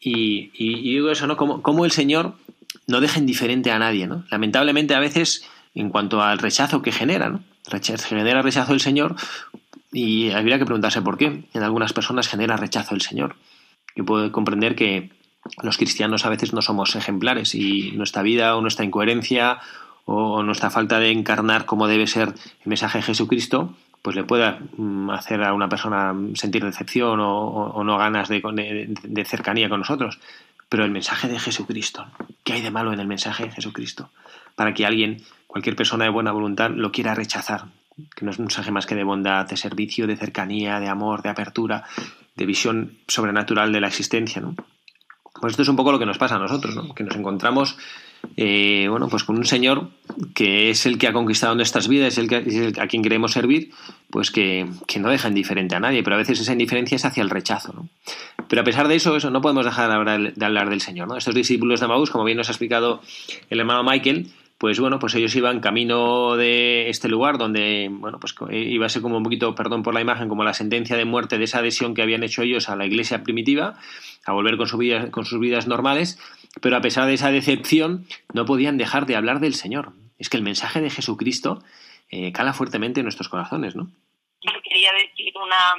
[0.00, 0.50] Y,
[0.82, 1.36] digo eso, ¿no?
[1.36, 2.34] Como, el Señor
[2.86, 4.24] no deja indiferente a nadie, ¿no?
[4.30, 7.42] Lamentablemente a veces, en cuanto al rechazo que genera, ¿no?
[8.08, 9.16] genera rechazo el Señor
[9.92, 11.44] y habría que preguntarse por qué.
[11.52, 13.36] En algunas personas genera rechazo el Señor.
[13.96, 15.10] Yo puedo comprender que
[15.62, 19.58] los cristianos a veces no somos ejemplares y nuestra vida o nuestra incoherencia
[20.04, 24.60] o nuestra falta de encarnar como debe ser el mensaje de Jesucristo pues le pueda
[24.76, 30.18] mm, hacer a una persona sentir decepción o, no ganas de, cercanía con nosotros.
[30.68, 32.06] Pero el mensaje de Jesucristo,
[32.44, 34.10] ¿qué hay de malo en el mensaje de Jesucristo?
[34.54, 37.66] Para que alguien, cualquier persona de buena voluntad, lo quiera rechazar.
[38.14, 41.22] Que no es un mensaje más que de bondad, de servicio, de cercanía, de amor,
[41.22, 41.84] de apertura,
[42.34, 44.42] de visión sobrenatural de la existencia.
[44.42, 44.54] ¿no?
[45.40, 46.94] Pues esto es un poco lo que nos pasa a nosotros, ¿no?
[46.94, 47.78] que nos encontramos
[48.36, 49.90] eh, bueno, pues con un Señor
[50.34, 53.70] que es el que ha conquistado nuestras vidas, es el, que, a quien queremos servir,
[54.10, 54.66] pues que,
[54.98, 57.72] no deja indiferente a nadie, pero a veces esa indiferencia es hacia el rechazo.
[57.72, 57.88] ¿no?
[58.48, 61.08] Pero a pesar de eso, eso no podemos dejar de hablar, de hablar del Señor.
[61.08, 61.16] ¿no?
[61.16, 63.00] Estos discípulos de Maús, como bien nos ha explicado
[63.50, 68.34] el hermano Michael, pues bueno, pues ellos iban camino de este lugar donde, bueno, pues
[68.50, 71.36] iba a ser como un poquito, perdón por la imagen, como la sentencia de muerte
[71.36, 73.74] de esa adhesión que habían hecho ellos a la iglesia primitiva,
[74.24, 76.18] a volver con, su vida, con sus vidas normales,
[76.62, 79.92] pero a pesar de esa decepción, no podían dejar de hablar del Señor.
[80.18, 81.62] Es que el mensaje de Jesucristo
[82.10, 83.90] eh, cala fuertemente en nuestros corazones, ¿no?
[84.40, 85.74] Yo quería decir una,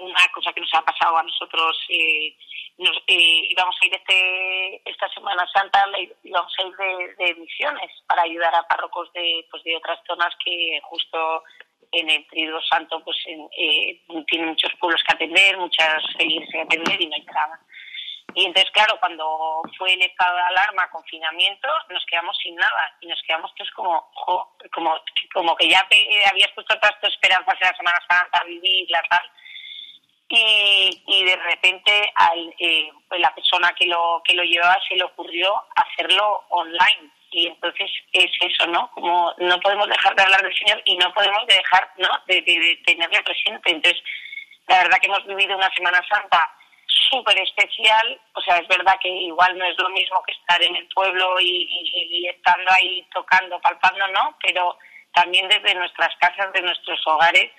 [0.00, 1.78] una cosa que nos ha pasado a nosotros.
[1.90, 2.34] Eh,
[2.78, 5.84] nos, eh, íbamos a ir este, esta Semana Santa,
[6.22, 10.80] íbamos a ir de, misiones para ayudar a párrocos de, pues, de otras zonas que
[10.84, 11.42] justo
[11.92, 17.00] en el Tríodo Santo pues eh, tienen muchos pueblos que atender, muchas iglesias que atender
[17.00, 17.60] y no hay nada.
[18.34, 23.06] Y entonces, claro, cuando fue el estado de alarma, confinamiento, nos quedamos sin nada y
[23.06, 24.06] nos quedamos todos como,
[24.72, 24.94] como,
[25.32, 25.80] como que ya
[26.30, 29.30] habías puesto todas tus esperanzas en la Semana Santa, vivirla, tal.
[30.30, 35.04] Y, y de repente al, eh, la persona que lo, que lo llevaba se le
[35.04, 37.10] ocurrió hacerlo online.
[37.30, 38.90] Y entonces es eso, ¿no?
[38.92, 42.08] Como no podemos dejar de hablar del Señor y no podemos dejar, ¿no?
[42.26, 43.70] De, de, presente.
[43.70, 44.02] Entonces,
[44.66, 46.50] la verdad que hemos vivido una Semana Santa
[47.10, 48.20] súper especial.
[48.34, 51.40] O sea, es verdad que igual no es lo mismo que estar en el pueblo
[51.40, 54.36] y, estando ahí tocando, palpando, ¿no?
[54.42, 54.78] Pero
[55.12, 57.50] también desde nuestras casas, de nuestros hogares,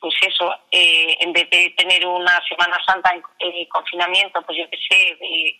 [0.00, 4.78] pues eso, eh, en vez de tener una Semana Santa en confinamiento, pues yo qué
[4.88, 5.58] sé, eh,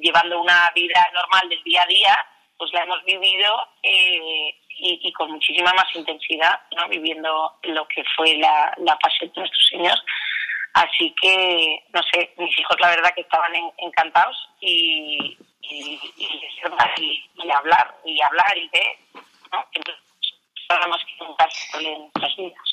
[0.00, 2.18] llevando una vida normal del día a día,
[2.56, 6.88] pues la hemos vivido eh, y, con muchísima más intensidad, ¿no?
[6.88, 10.02] viviendo lo que fue la, la pasión de nuestros señores
[10.78, 17.94] Así que, no sé, mis hijos la verdad que estaban encantados y, y, y, hablar,
[18.04, 18.96] y hablar y ver,
[19.50, 19.64] ¿no?
[19.72, 20.04] Entonces,
[20.68, 22.67] nada más que juntarse en nuestras vidas.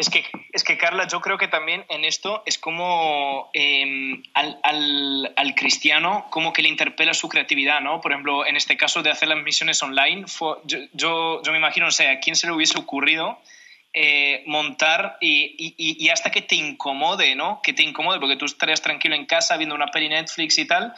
[0.00, 4.58] Es que, es que, Carla, yo creo que también en esto es como em, al,
[4.62, 8.00] al, al, cristiano, como que le interpela su creatividad, ¿no?
[8.00, 10.24] Por ejemplo, en este caso de hacer las misiones online,
[10.64, 13.38] yo, yo, yo, me imagino, o sea, ¿a quién se le hubiese ocurrido
[13.92, 17.60] eh, montar y, hasta que te incomode, ¿no?
[17.62, 20.94] Que te incomode, porque tú estarías tranquilo en casa viendo una peli Netflix y tal,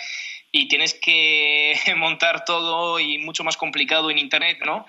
[0.53, 4.87] y tienes que montar todo y mucho más complicado en Internet, ¿no?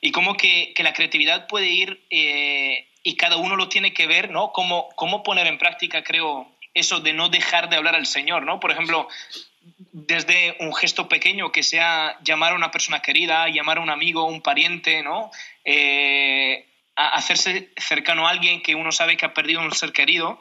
[0.00, 4.30] Y como que, la creatividad puede ir eh, y cada uno lo tiene que ver,
[4.30, 4.52] ¿no?
[4.52, 8.60] Cómo, cómo poner en práctica, creo, eso de no dejar de hablar al Señor, ¿no?
[8.60, 9.08] Por ejemplo,
[9.92, 14.24] desde un gesto pequeño que sea llamar a una persona querida, llamar a un amigo,
[14.24, 15.30] un pariente, ¿no?
[15.64, 20.40] Eh, hacerse cercano a alguien que uno sabe que ha perdido un ser querido.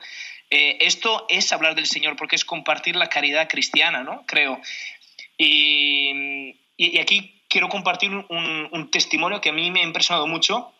[0.49, 4.25] Eh, esto es hablar del Señor porque es compartir la caridad cristiana, ¿no?
[4.25, 4.59] Creo.
[5.37, 10.73] Y, y, aquí quiero compartir un, un, testimonio que a mí me ha impresionado mucho.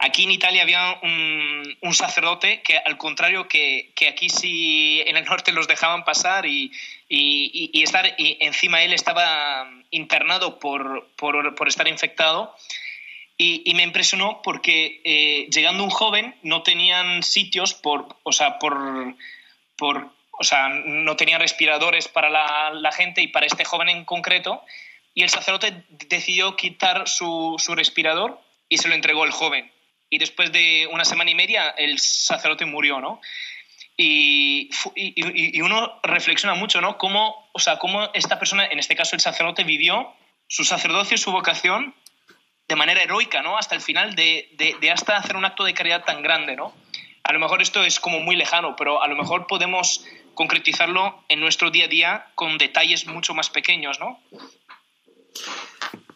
[0.00, 5.16] Aquí en Italia había un, un sacerdote que, al contrario que, que, aquí sí en
[5.16, 6.72] el norte los dejaban pasar y,
[7.08, 12.52] y, y estar y encima él estaba internado por, por, por estar infectado,
[13.36, 19.14] y, me impresionó porque eh, llegando un joven no tenían sitios por, o sea, por,
[19.76, 24.64] por o sea, no tenían respiradores para la, gente y para este joven en concreto.
[25.14, 29.70] Y el sacerdote decidió quitar su, su respirador y se lo entregó al joven.
[30.08, 33.20] Y después de una semana y media el sacerdote murió, ¿no?
[33.96, 36.96] Y, y, y, uno reflexiona mucho, ¿no?
[36.96, 40.14] Cómo, o sea, cómo esta persona, en este caso el sacerdote, vivió
[40.48, 41.94] su sacerdocio y su vocación
[42.68, 43.58] de manera heroica, ¿no?
[43.58, 44.48] Hasta el final, de,
[44.80, 46.72] de, hasta hacer un acto de caridad tan grande, ¿no?
[47.22, 51.40] A lo mejor esto es como muy lejano, pero a lo mejor podemos concretizarlo en
[51.40, 54.20] nuestro día a día con detalles mucho más pequeños, ¿no?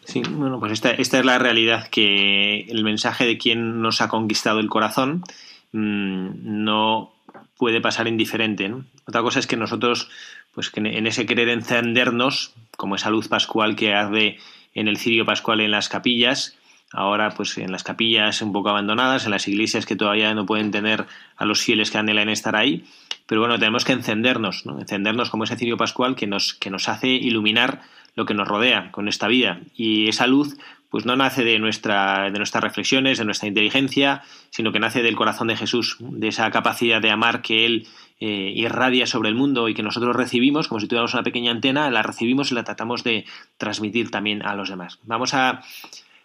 [0.05, 4.09] Sí, bueno, pues esta, esta es la realidad, que el mensaje de quien nos ha
[4.09, 5.25] conquistado el corazón
[5.73, 7.13] mmm, no
[7.57, 8.69] puede pasar indiferente.
[8.69, 8.85] ¿no?
[9.07, 10.09] Otra cosa es que nosotros,
[10.55, 14.39] pues que en ese querer encendernos, como esa luz pascual que arde
[14.75, 16.57] en el cirio pascual en las capillas,
[16.93, 20.71] ahora pues en las capillas un poco abandonadas, en las iglesias que todavía no pueden
[20.71, 22.85] tener a los fieles que anhelan estar ahí,
[23.27, 24.79] pero bueno, tenemos que encendernos, ¿no?
[24.79, 27.83] encendernos como ese cirio pascual que nos, que nos hace iluminar
[28.17, 29.61] lo que nos rodea con esta vida.
[29.77, 30.57] Y esa luz
[30.91, 35.17] pues no nace de, nuestra, de nuestras reflexiones, de nuestra inteligencia, sino que nace del
[35.17, 37.87] corazón de Jesús, de esa capacidad de amar que Él
[38.19, 41.91] eh, irradia sobre el mundo y que nosotros recibimos, como si tuviéramos una pequeña antena,
[41.91, 43.27] la recibimos y la tratamos de
[43.59, 44.99] transmitir también a los demás.
[45.03, 45.63] Vamos a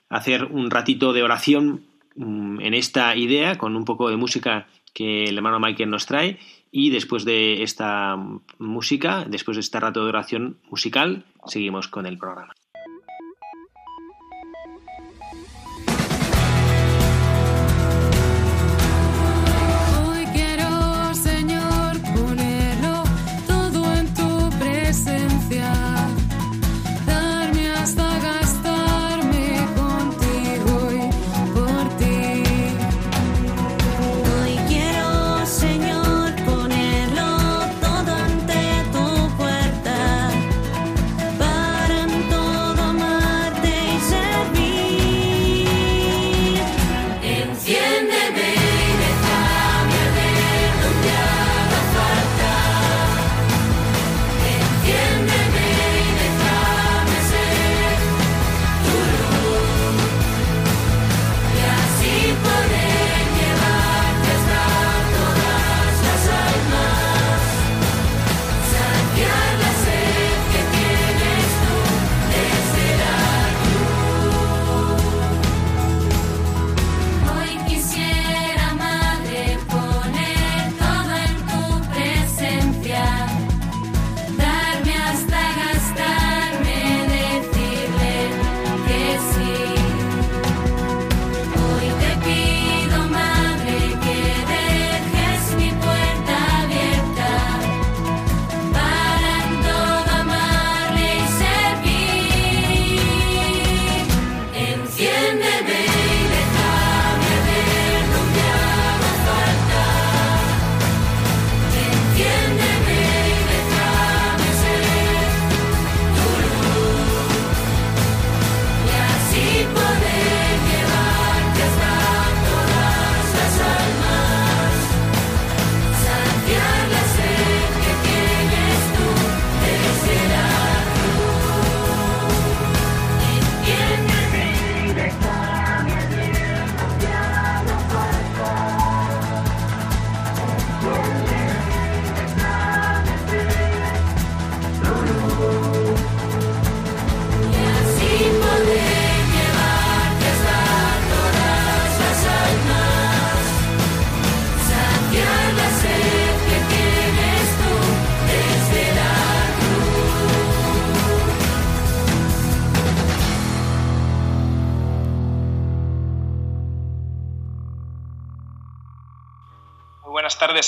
[0.09, 1.81] hacer un ratito de oración
[2.15, 6.39] mm, en esta idea con un poco de música que el hermano Michael nos trae
[6.71, 8.17] y después de esta
[8.57, 12.53] música, después de este rato de oración musical, seguimos con el programa.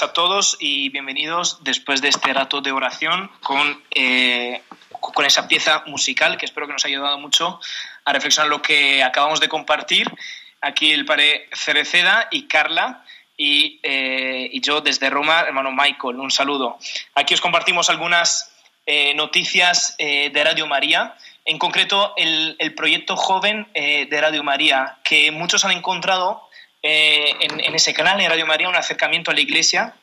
[0.03, 4.61] A todos y bienvenidos después de este rato de oración con, eh,
[4.99, 7.61] con esa pieza musical que espero que nos haya ayudado mucho
[8.03, 10.11] a reflexionar lo que acabamos de compartir.
[10.59, 13.05] Aquí el padre Cereceda y Carla
[13.37, 16.77] y, eh, y yo desde Roma, hermano Michael, un saludo.
[17.15, 18.51] Aquí os compartimos algunas
[18.85, 25.31] eh, noticias eh, de Radio María, en concreto el, proyecto joven de Radio María, que
[25.31, 26.42] muchos han encontrado
[26.83, 29.95] en, en, ese canal, en Radio María, un acercamiento a la Iglesia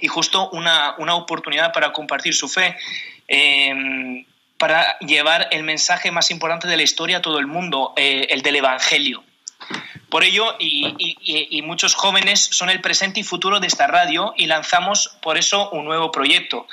[0.00, 2.76] y justo una, una oportunidad para compartir su fe
[4.60, 8.42] para llevar el mensaje más importante de la historia a todo el mundo, eh, el
[8.42, 9.24] del Evangelio.
[10.10, 15.16] Por ello, y, muchos jóvenes son el presente y futuro de esta radio y lanzamos
[15.22, 16.66] por eso un nuevo proyecto.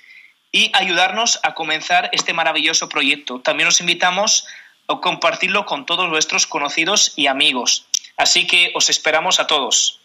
[0.52, 3.40] y ayudarnos a comenzar este maravilloso proyecto.
[3.40, 4.46] También os invitamos
[4.88, 7.86] a compartirlo con todos vuestros conocidos y amigos.
[8.16, 10.00] Así que os esperamos a todos.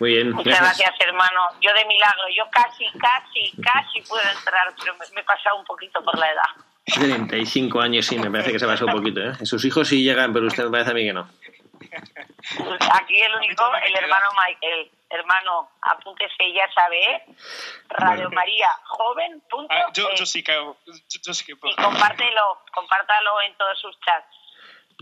[0.00, 0.32] Muy bien.
[0.32, 0.90] Muchas gracias.
[1.00, 1.40] hermano.
[1.60, 6.02] Yo de milagro, yo casi, casi, casi puedo entrar, pero me, he pasado un poquito
[6.02, 6.64] por la edad.
[6.94, 9.20] 35 años, sí, me parece que se pasó un poquito.
[9.20, 9.34] ¿eh?
[9.44, 11.28] Sus hijos sí llegan, pero usted me parece a mí que no.
[12.92, 17.22] Aquí el único, el hermano Michael hermano, apúntese, ya sabe, ¿eh?
[17.88, 19.42] Radio María Joven.
[19.68, 21.72] Ah, yo, sí que, yo, sí que puedo.
[21.72, 24.36] Y compártelo, compártalo en todos sus chats.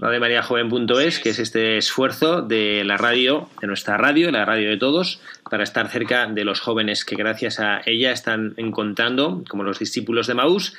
[0.01, 5.21] Joven.es, que es este esfuerzo de la radio, de nuestra radio, la radio de todos,
[5.51, 10.29] para estar cerca de los jóvenes que gracias a ella están encontrando, como los discípulos
[10.29, 10.77] de Maús,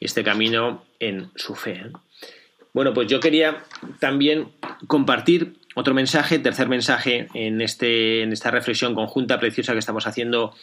[0.00, 1.72] este camino en su fe.
[1.72, 1.92] ¿eh?
[2.72, 3.64] Bueno, pues yo quería
[3.98, 4.48] también
[4.86, 10.54] compartir otro mensaje, tercer mensaje en, este, en esta reflexión conjunta preciosa que estamos haciendo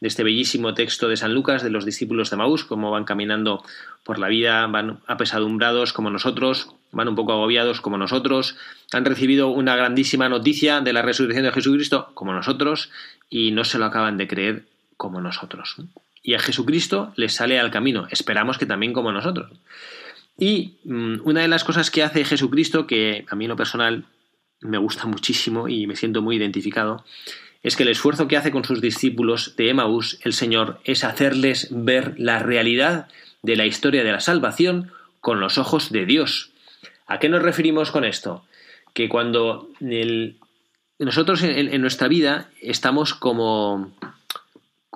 [0.00, 3.64] de este bellísimo texto de San Lucas, de los discípulos de Maús, cómo van caminando
[4.04, 8.56] por la vida, van apesadumbrados como nosotros, van un poco agobiados como nosotros,
[8.92, 12.90] han recibido una grandísima noticia de la resurrección de Jesucristo como nosotros
[13.30, 14.64] y no se lo acaban de creer
[14.96, 15.76] como nosotros.
[16.26, 19.52] Y a Jesucristo les sale al camino, esperamos que también como nosotros.
[20.36, 24.06] Y mm, una de las cosas que hace Jesucristo, que a mí en lo personal
[24.60, 27.04] me gusta muchísimo y me siento muy identificado,
[27.62, 31.68] es que el esfuerzo que hace con sus discípulos de Emaús el Señor es hacerles
[31.70, 33.06] ver la realidad
[33.42, 36.50] de la historia de la salvación con los ojos de Dios.
[37.06, 38.44] ¿A qué nos referimos con esto?
[38.94, 39.70] Que cuando
[40.98, 43.92] nosotros en, nuestra vida estamos como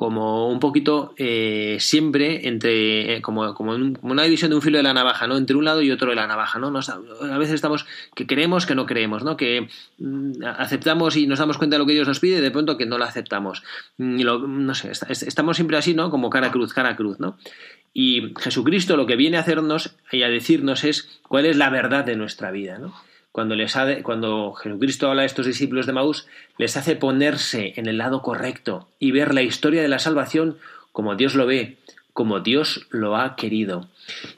[0.01, 4.83] como un poquito eh, siempre entre eh, como, como, una división de un filo de
[4.83, 5.37] la navaja, ¿no?
[5.37, 6.73] Entre un lado y otro de la navaja, ¿no?
[6.75, 7.85] a veces estamos
[8.15, 9.37] que creemos que no creemos, ¿no?
[9.37, 12.51] Que mm, aceptamos y nos damos cuenta de lo que Dios nos pide y de
[12.51, 13.63] pronto que no lo aceptamos.
[13.99, 14.23] Mm,
[14.65, 16.09] no sé, estamos siempre así, ¿no?
[16.09, 17.37] Como cara a cruz, cara a cruz, ¿no?
[17.93, 22.07] Y Jesucristo lo que viene a hacernos y a decirnos es cuál es la verdad
[22.07, 22.95] de nuestra vida, ¿no?
[23.33, 26.27] Cuando, Jesucristo habla a estos discípulos de Maús,
[26.59, 30.59] les hace ponerse en el lado correcto y ver la historia de la salvación
[30.93, 31.77] como Dios lo ve,
[32.13, 33.89] como Dios lo ha querido.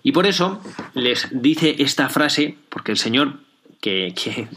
[0.02, 0.60] Y por eso
[0.94, 3.38] les dice esta frase, porque el Señor,
[3.80, 4.48] que, que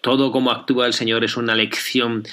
[0.00, 2.24] todo como actúa el Señor es una lección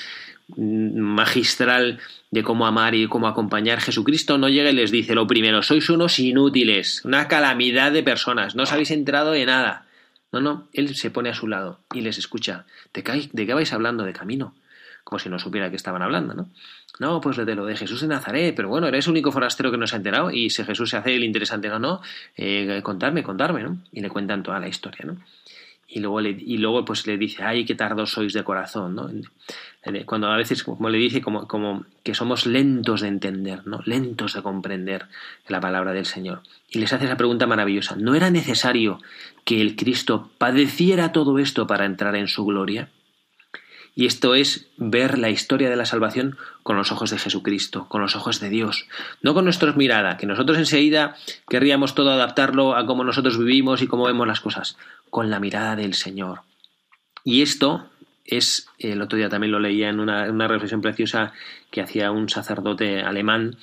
[0.58, 2.00] magistral
[2.32, 3.82] de cómo amar y cómo acompañar.
[3.82, 8.56] Jesucristo no llega y les dice lo primero, sois unos inútiles, una calamidad de personas,
[8.56, 9.86] no os habéis enterado de nada.
[10.32, 12.66] No, no, él se pone a su lado y les escucha.
[12.94, 14.56] ¿De qué, de qué vais hablando de camino?
[15.04, 16.50] Como si no supiera que estaban hablando, ¿no?
[17.00, 19.78] No, pues de lo de Jesús de Nazaret, pero bueno, eres el único forastero que
[19.78, 22.02] no se ha enterado y si Jesús se hace el interesante, no, no,
[22.38, 23.80] eh, contarme, contarme, ¿no?
[23.92, 25.18] Y le cuentan toda la historia, ¿no?
[25.94, 29.10] Y luego, le, y luego pues le dice, ay, qué tardos sois de corazón, ¿no?
[30.06, 33.82] Cuando a veces, como le dice, como, como que somos lentos de entender, ¿no?
[33.86, 35.08] Lentos de comprender
[35.48, 36.44] la palabra del Señor.
[36.70, 39.00] Y les hace esa pregunta maravillosa, ¿no era necesario
[39.44, 42.90] que el Cristo padeciera todo esto para entrar en su gloria?
[43.94, 48.02] Y esto es ver la historia de la salvación con los ojos de Jesucristo, con
[48.02, 48.88] los ojos de Dios,
[49.22, 51.16] no con nuestras miradas, que nosotros enseguida
[51.50, 54.78] querríamos todo adaptarlo a cómo nosotros vivimos y cómo vemos las cosas,
[55.10, 56.42] con la mirada del Señor.
[57.26, 57.90] Y esto
[58.26, 61.34] es, el otro día también lo leía en una, reflexión preciosa
[61.70, 63.58] que hacía un sacerdote alemán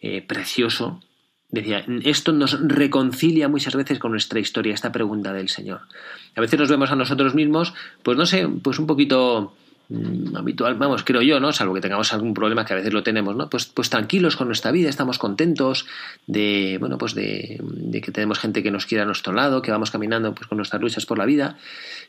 [0.00, 1.00] eh, precioso,
[1.50, 5.82] decía, esto nos reconcilia muchas veces con nuestra historia, esta pregunta del Señor.
[6.34, 9.54] A veces nos vemos a nosotros mismos, pues no sé, pues un poquito
[10.36, 11.52] habitual, vamos, creo yo, ¿no?
[11.52, 13.48] Salvo que tengamos algún problema que a veces lo tenemos, ¿no?
[13.48, 15.86] Pues, pues tranquilos con nuestra vida, estamos contentos
[16.26, 17.60] de, bueno, pues de,
[18.02, 20.80] que tenemos gente que nos quiera a nuestro lado, que vamos caminando pues con nuestras
[20.80, 21.56] luchas por la vida.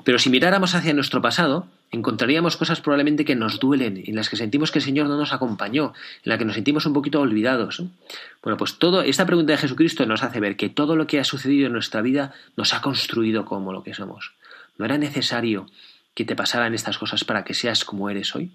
[0.03, 4.35] Pero si miráramos hacia nuestro pasado, encontraríamos cosas probablemente que nos duelen, en las que
[4.35, 7.83] sentimos que el Señor no nos acompañó, en las que nos sentimos un poquito olvidados.
[8.43, 11.23] Bueno, pues todo, esta pregunta de Jesucristo nos hace ver que todo lo que ha
[11.23, 14.33] sucedido en nuestra vida nos ha construido como lo que somos.
[14.77, 15.67] No era necesario
[16.15, 18.51] que te pasaran estas cosas para que seas como eres hoy.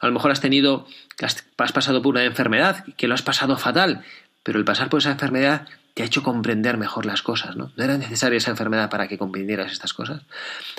[0.00, 0.86] A lo mejor has tenido,
[1.20, 4.02] has, pasado por una enfermedad, que lo has pasado fatal,
[4.42, 7.72] pero el pasar por esa enfermedad te ha hecho comprender mejor las cosas, ¿no?
[7.76, 10.22] No era necesaria esa enfermedad para que comprendieras estas cosas.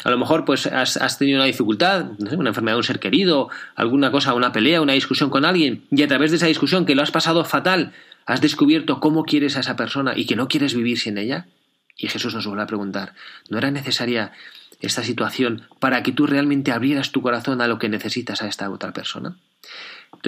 [0.04, 4.10] A lo mejor, pues, has, tenido una dificultad, una enfermedad de un ser querido, alguna
[4.10, 7.04] cosa, una pelea, una discusión con alguien, y a través de esa discusión que lo
[7.04, 7.94] has pasado fatal,
[8.26, 11.48] has descubierto cómo quieres a esa persona y que no quieres vivir sin ella.
[11.98, 13.14] Y Jesús nos vuelve a preguntar,
[13.50, 14.32] ¿no era necesaria
[14.82, 18.70] esta situación para que tú realmente abrieras tu corazón a lo que necesitas a esta
[18.70, 19.38] otra persona?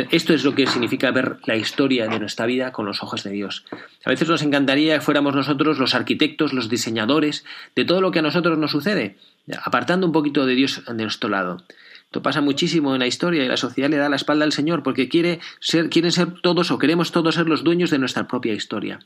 [0.09, 3.31] Esto es lo que significa ver la historia de nuestra vida con los ojos de
[3.31, 3.65] Dios.
[4.05, 7.45] A veces nos encantaría que fuéramos nosotros los arquitectos, los diseñadores
[7.75, 9.17] de todo lo que a nosotros nos sucede,
[9.63, 11.63] apartando un poquito de Dios de nuestro lado.
[12.05, 14.83] Esto pasa muchísimo en la historia y la sociedad le da la espalda al Señor
[14.83, 18.53] porque quiere ser, quieren ser todos o queremos todos ser los dueños de nuestra propia
[18.53, 18.99] historia.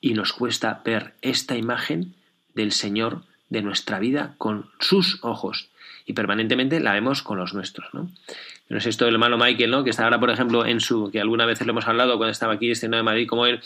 [0.00, 2.14] Y nos cuesta ver esta imagen
[2.54, 5.68] del Señor de nuestra vida con sus ojos
[6.06, 8.08] y permanentemente la vemos con los nuestros, ¿no?
[8.68, 9.84] No sé esto del hermano Michael, ¿no?
[9.84, 12.54] Que está ahora, por ejemplo, en su, que alguna vez le hemos hablado cuando estaba
[12.54, 13.60] aquí este de Madrid, como él,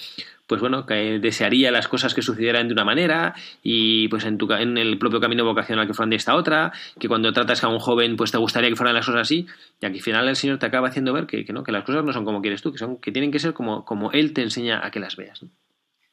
[0.47, 4.51] pues bueno, que desearía las cosas que sucedieran de una manera y pues en, tu,
[4.53, 7.78] en el propio camino vocacional que fueran de esta otra, que cuando tratas a un
[7.78, 9.47] joven pues te gustaría que fueran las cosas así
[9.81, 12.05] y aquí al final el Señor te acaba haciendo ver que, no, que las cosas
[12.05, 14.43] no son como quieres tú, que, son, que tienen que ser como, como Él te
[14.43, 15.45] enseña a que las veas.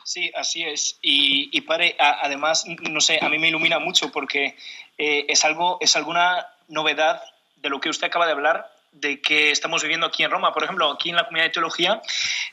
[0.08, 0.97] Sí, así es.
[1.01, 4.55] Y, y pare, además, no sé, a mí me ilumina mucho porque
[4.97, 7.22] eh, es algo, es alguna novedad
[7.58, 10.53] de lo que usted acaba de hablar, de que estamos viviendo aquí en Roma.
[10.53, 12.01] Por ejemplo, aquí en la comunidad de teología,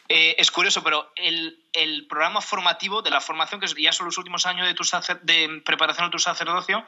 [0.08, 4.18] eh, es curioso, pero el, el, programa formativo de la formación, que ya son los
[4.18, 4.82] últimos años de, tu
[5.22, 6.84] de preparación de tu sacerdocio,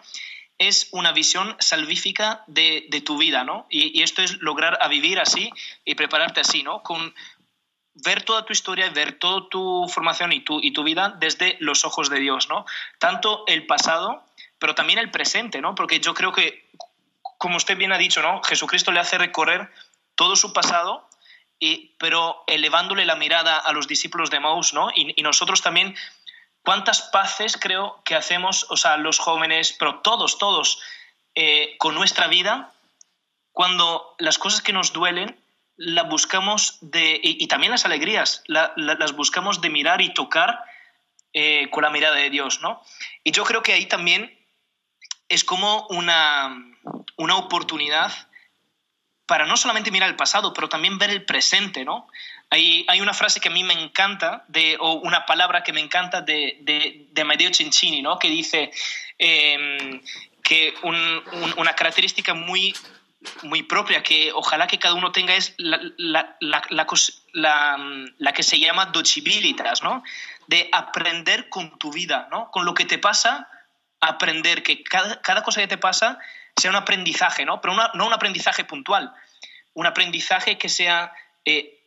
[0.58, 3.68] es una visión salvífica de, de tu vida, ¿no?
[3.70, 5.48] Y, y, esto es lograr a vivir así
[5.84, 6.82] y prepararte así, ¿no?
[6.82, 7.14] Con,
[8.04, 11.84] ver toda tu historia, ver toda tu formación y tu, y tu vida desde los
[11.84, 12.66] ojos de Dios, ¿no?
[12.98, 14.22] Tanto el pasado,
[14.58, 15.74] pero también el presente, ¿no?
[15.74, 16.68] Porque yo creo que,
[17.38, 18.42] como usted bien ha dicho, ¿no?
[18.42, 19.70] Jesucristo le hace recorrer
[20.14, 21.08] todo su pasado,
[21.58, 24.90] y, pero elevándole la mirada a los discípulos de Maús, ¿no?
[24.94, 25.96] Y, nosotros también,
[26.62, 30.80] ¿cuántas paces creo que hacemos, o sea, los jóvenes, pero todos, todos,
[31.34, 32.72] eh, con nuestra vida,
[33.52, 35.38] cuando las cosas que nos duelen,
[35.76, 40.64] la buscamos de, y, también las alegrías, las buscamos de mirar y tocar
[41.32, 42.82] eh, con la mirada de Dios, ¿no?
[43.22, 44.38] Y yo creo que ahí también
[45.28, 46.56] es como una,
[47.16, 48.12] una oportunidad
[49.26, 52.08] para no solamente mirar el pasado, pero también ver el presente, ¿no?
[52.48, 55.80] Hay, hay una frase que a mí me encanta, de, o una palabra que me
[55.80, 58.18] encanta de, de, de ¿no?
[58.18, 58.70] Que dice
[59.18, 60.00] em,
[60.44, 62.72] que una característica muy
[63.42, 66.86] muy propia que ojalá que cada uno tenga es la, la, la,
[68.18, 70.02] la, que se llama docibilitas, ¿no?
[70.46, 72.50] De aprender con tu vida, ¿no?
[72.50, 73.48] Con lo que te pasa,
[74.00, 76.18] aprender que cada, cada cosa que te pasa
[76.56, 77.60] sea un aprendizaje, ¿no?
[77.60, 79.12] Pero no un aprendizaje puntual,
[79.74, 81.12] un aprendizaje que sea
[81.44, 81.78] eh,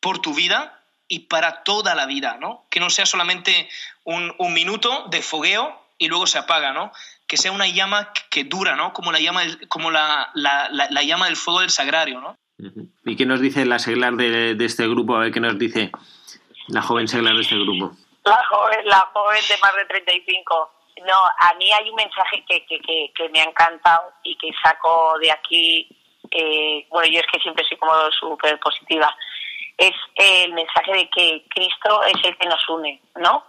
[0.00, 2.64] por tu vida y para toda la vida, ¿no?
[2.70, 3.68] Que no sea solamente
[4.04, 6.92] un, un minuto de fogueo y luego se apaga, ¿no?
[7.30, 8.92] Que sea una llama que dura, ¿no?
[8.92, 12.36] Como la llama, como la, la, la, llama del fuego del sagrario, ¿no?
[13.04, 15.14] ¿Y qué nos dice la seglar de, de, este grupo?
[15.14, 15.92] A ver qué nos dice
[16.66, 17.92] la joven seglar de este grupo.
[18.24, 20.72] La joven, la joven de más de 35.
[21.06, 24.50] No, a mí hay un mensaje que, que, que, que me ha encantado y que
[24.60, 25.88] saco de aquí.
[26.32, 29.14] Eh, bueno, yo es que siempre soy como súper positiva.
[29.78, 33.44] Es el mensaje de que Cristo es el que nos une, ¿no?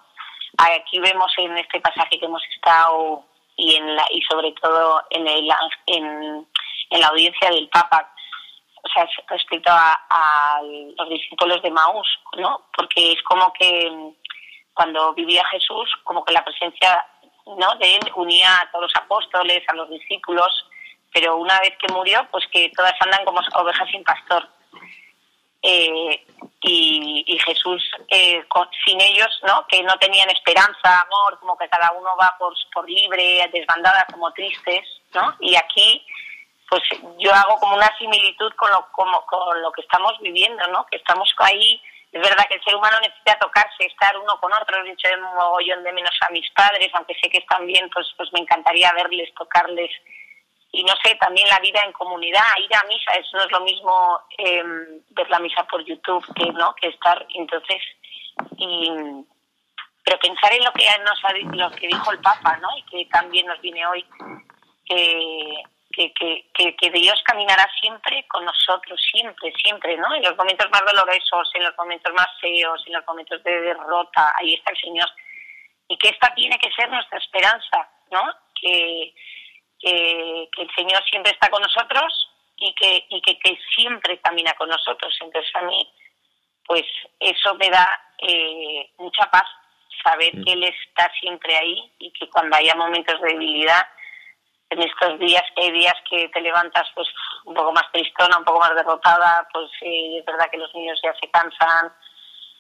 [0.60, 3.26] Aquí vemos en este pasaje que hemos estado
[3.62, 5.48] y en la y sobre todo en el
[5.86, 6.48] en,
[7.00, 8.12] la audiencia del Papa.
[8.84, 10.60] O sea respecto a,
[10.98, 12.08] los discípulos de Maús
[12.38, 13.92] no porque es como que
[14.74, 17.06] cuando vivía Jesús como que la presencia
[17.46, 20.66] no de él unía a todos los apóstoles a los discípulos
[21.14, 24.50] pero una vez que murió pues que todas andan como ovejas sin pastor
[25.62, 26.26] eh,
[26.62, 28.44] y, Jesús eh,
[28.86, 29.66] sin ellos, ¿no?
[29.68, 34.32] Que no tenían esperanza, amor, como que cada uno va por, por libre, desbandada, como
[34.32, 35.36] tristes, ¿no?
[35.40, 36.06] Y aquí,
[36.70, 36.82] pues
[37.18, 40.86] yo hago como una similitud con lo, como, con lo que estamos viviendo, ¿no?
[40.86, 41.82] Que estamos ahí,
[42.12, 45.18] es verdad que el ser humano necesita tocarse, estar uno con otro, he dicho de
[45.18, 48.92] mogollón de menos a mis padres, aunque sé que están bien, pues, pues me encantaría
[48.94, 49.92] verles, tocarles,
[50.72, 53.60] y no sé, también la vida en comunidad, ir a misa, eso no es lo
[53.62, 54.64] mismo eh,
[55.10, 57.82] ver la misa por YouTube que no que estar, entonces,
[58.58, 58.90] y,
[60.04, 62.70] pero pensar en lo que nos ha, lo que dijo el Papa, ¿no?
[62.78, 64.06] Y que también nos viene hoy,
[64.88, 70.16] que, que, que, que, Dios caminará siempre con nosotros, siempre, siempre, ¿no?
[70.16, 74.34] En los momentos más dolorosos, en los momentos más feos, en los momentos de derrota,
[74.38, 75.10] ahí está el Señor.
[75.90, 78.24] Y que esta tiene que ser nuestra esperanza, ¿no?
[78.60, 79.14] Que,
[79.82, 85.16] que, el Señor siempre está con nosotros y que, y que, siempre camina con nosotros.
[85.22, 85.92] Entonces a mí,
[86.66, 86.84] pues
[87.20, 87.88] eso me da
[88.20, 89.46] eh, mucha paz,
[90.04, 93.88] saber que Él está siempre ahí y que cuando haya momentos de debilidad,
[94.72, 97.08] en estos días que hay días que te levantas pues
[97.46, 101.00] un poco más tristona, un poco más derrotada, pues eh, es verdad que los niños
[101.04, 101.92] ya se cansan,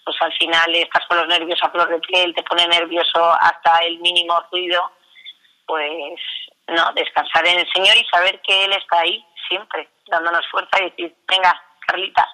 [0.04, 3.78] pues al final estás con los nervios a flor de piel, te pone nervioso hasta
[3.86, 4.92] el mínimo ruido,
[5.66, 6.20] pues
[6.68, 10.90] no, descansar en el Señor y saber que Él está ahí siempre, dándonos fuerza y
[10.90, 12.28] decir, venga, Carlita,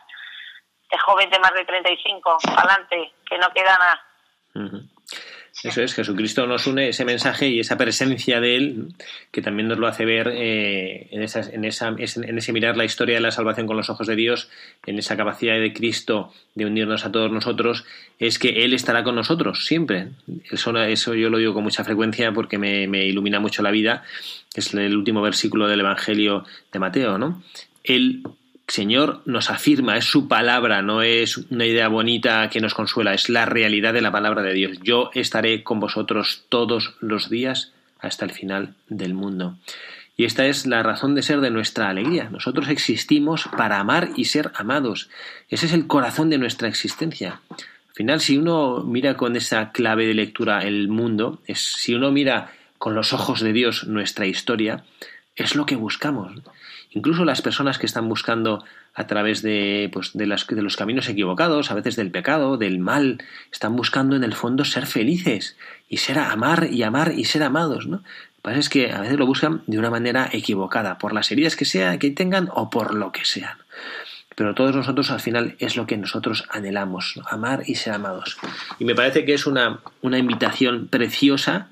[0.91, 4.03] de joven de más de 35, adelante, que no queda nada.
[5.63, 8.87] Eso es, Jesucristo nos une ese mensaje y esa presencia de Él,
[9.31, 13.15] que también nos lo hace ver eh, en, en, esa, en ese mirar la historia
[13.15, 14.49] de la salvación con los ojos de Dios,
[14.85, 17.85] en esa capacidad de Cristo de unirnos a todos nosotros,
[18.19, 20.09] es que Él estará con nosotros siempre.
[20.51, 24.03] Eso, eso yo lo digo con mucha frecuencia porque me, me ilumina mucho la vida.
[24.53, 27.41] Es el último versículo del Evangelio de Mateo, ¿no?
[27.83, 28.21] Él
[28.68, 33.30] Señor nos afirma, es su palabra, no es una idea bonita que nos consuela, es
[33.30, 34.78] la realidad de la palabra de Dios.
[34.84, 39.57] Yo estaré con vosotros todos los días hasta el final del mundo.
[40.18, 42.30] Y esta es la razón de ser de nuestra alegría.
[42.30, 45.09] Nosotros existimos para amar y ser amados.
[45.47, 47.39] Ese es el corazón de nuestra existencia.
[47.51, 52.11] Al final, si uno mira con esa clave de lectura el mundo, es, si uno
[52.11, 54.84] mira con los ojos de Dios nuestra historia,
[55.36, 56.34] es lo que buscamos.
[56.97, 61.07] Incluso las personas que están buscando a través de, pues, de, las, de, los caminos
[61.07, 63.19] equivocados, a veces del pecado, del mal,
[63.51, 67.85] están buscando en el fondo ser felices y ser amar y amar y ser amados,
[67.85, 67.97] ¿no?
[67.97, 71.31] Lo que pasa es que a veces lo buscan de una manera equivocada, por las
[71.31, 73.59] heridas que sea que tengan o por lo que sean.
[74.35, 77.25] Pero todos nosotros al final es lo que nosotros anhelamos, ¿no?
[77.29, 78.37] amar y ser amados.
[78.79, 81.67] Y me parece que es una, una invitación preciosa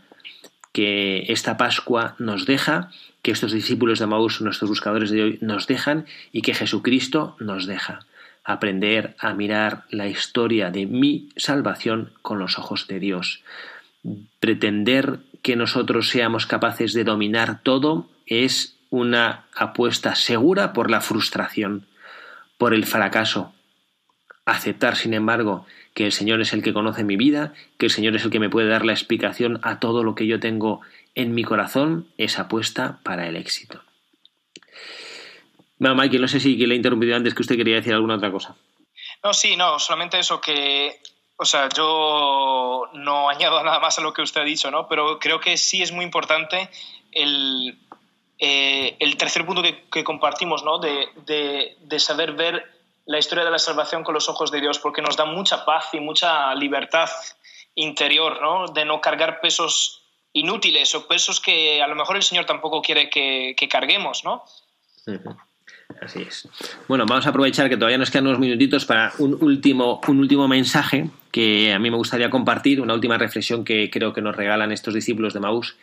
[0.76, 5.68] que esta Pascua nos deja, que estos discípulos de Maús, nuestros buscadores de hoy, nos
[5.68, 8.00] dejan y que Jesucristo nos deja.
[8.44, 13.42] Aprender a mirar la historia de mi salvación con los ojos de Dios.
[14.42, 21.88] Pretender que nosotros seamos capaces de dominar todo es una apuesta segura por la frustración,
[22.58, 23.54] por el fracaso.
[24.44, 25.66] Aceptar, sin embargo,
[25.96, 28.40] que el Señor es el que conoce mi vida, que el Señor es el que
[28.40, 30.82] me puede dar la explicación a todo lo que yo tengo
[31.16, 33.82] en mi corazón, es apuesta para el éxito.
[35.80, 38.30] Bueno, Michael, no sé si le he interrumpido antes que usted quería decir alguna otra
[38.30, 38.56] cosa.
[39.24, 41.00] No, sí, no, solamente eso que,
[41.38, 44.90] o sea, yo no añado nada más a lo que usted ha dicho, ¿no?
[44.90, 46.70] Pero creo que sí es muy importante
[47.14, 47.78] el,
[48.38, 50.78] eh, el tercer punto que, que compartimos, ¿no?
[50.78, 52.75] De, de, de saber ver
[53.06, 55.94] la historia de la salvación con los ojos de Dios, porque nos da mucha paz
[55.94, 57.10] y mucha libertad
[57.76, 58.68] interior, ¿no?
[58.68, 60.02] De no cargar pesos
[60.34, 64.44] inútiles o pesos que a lo mejor el Señor tampoco quiere que, carguemos, ¿no?
[66.02, 66.50] Así es.
[66.88, 70.48] Bueno, vamos a aprovechar que todavía nos quedan unos minutitos para un último, un último
[70.48, 74.72] mensaje que a mí me gustaría compartir, una última reflexión que creo que nos regalan
[74.72, 75.78] estos discípulos de Maús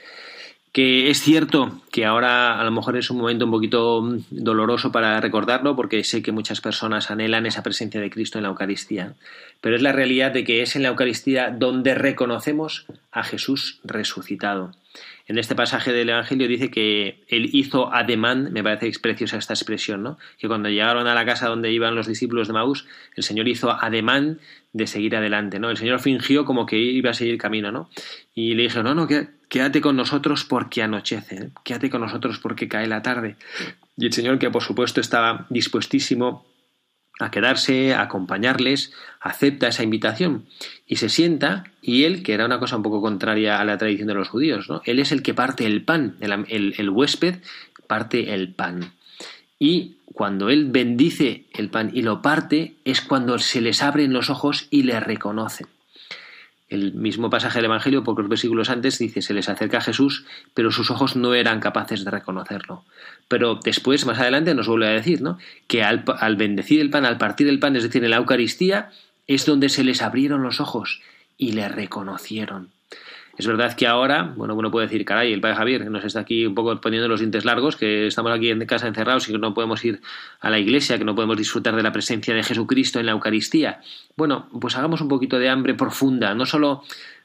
[0.72, 5.20] que es cierto que ahora a lo mejor es un momento un poquito doloroso para
[5.20, 9.12] recordarlo porque sé que muchas personas anhelan esa presencia de Cristo en la Eucaristía,
[9.60, 14.72] pero es la realidad de que es en la Eucaristía donde reconocemos a Jesús resucitado.
[15.28, 20.02] En este pasaje del Evangelio dice que él hizo ademán, me parece preciosa esta expresión,
[20.02, 20.18] ¿no?
[20.38, 23.70] Que cuando llegaron a la casa donde iban los discípulos de Maús, el Señor hizo
[23.70, 24.40] ademán
[24.72, 25.70] de seguir adelante, ¿no?
[25.70, 27.90] El Señor fingió como que iba a seguir camino, ¿no?
[28.34, 29.06] Y le dijo, no, no,
[29.48, 31.50] quédate con nosotros porque anochece, ¿eh?
[31.64, 33.36] quédate con nosotros porque cae la tarde.
[33.96, 36.46] Y el Señor, que por supuesto estaba dispuestísimo
[37.20, 40.46] a quedarse, a acompañarles, acepta esa invitación
[40.86, 44.08] y se sienta y él, que era una cosa un poco contraria a la tradición
[44.08, 44.80] de los judíos, ¿no?
[44.86, 47.36] Él es el que parte el pan, el, el, el huésped
[47.86, 48.94] parte el pan.
[49.64, 54.28] Y cuando él bendice el pan y lo parte, es cuando se les abren los
[54.28, 55.68] ojos y le reconocen.
[56.68, 60.72] El mismo pasaje del Evangelio, pocos versículos antes, dice, se les acerca a Jesús, pero
[60.72, 62.84] sus ojos no eran capaces de reconocerlo.
[63.28, 65.38] Pero después, más adelante, nos vuelve a decir, ¿no?
[65.68, 68.90] Que al, al bendecir el pan, al partir el pan, es decir, en la Eucaristía,
[69.28, 71.02] es donde se les abrieron los ojos
[71.38, 72.70] y le reconocieron.
[73.36, 76.44] Es verdad que ahora, bueno, uno puede decir, caray, el padre Javier nos está aquí
[76.44, 79.54] un poco poniendo los dientes largos, que estamos aquí en casa encerrados y que no
[79.54, 80.02] podemos ir
[80.40, 83.80] a la iglesia, que no podemos disfrutar de la presencia de Jesucristo en la Eucaristía.
[84.16, 86.82] Bueno, pues hagamos un poquito de hambre profunda, no solo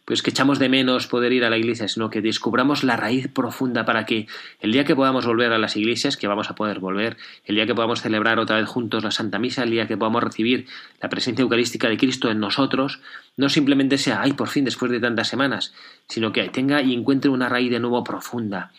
[0.08, 3.28] pues que echamos de menos poder ir a la iglesia, sino que descubramos la raíz
[3.28, 4.26] profunda para que
[4.62, 7.66] el día que podamos volver a las iglesias, que vamos a poder volver, el día
[7.66, 10.66] que podamos celebrar otra vez juntos la Santa Misa, el día que podamos recibir
[11.02, 13.02] la presencia eucarística de Cristo en nosotros,
[13.36, 15.74] no simplemente sea, ay, por fin, después de tantas semanas,
[16.08, 18.72] sino que tenga y encuentre una raíz de nuevo profunda.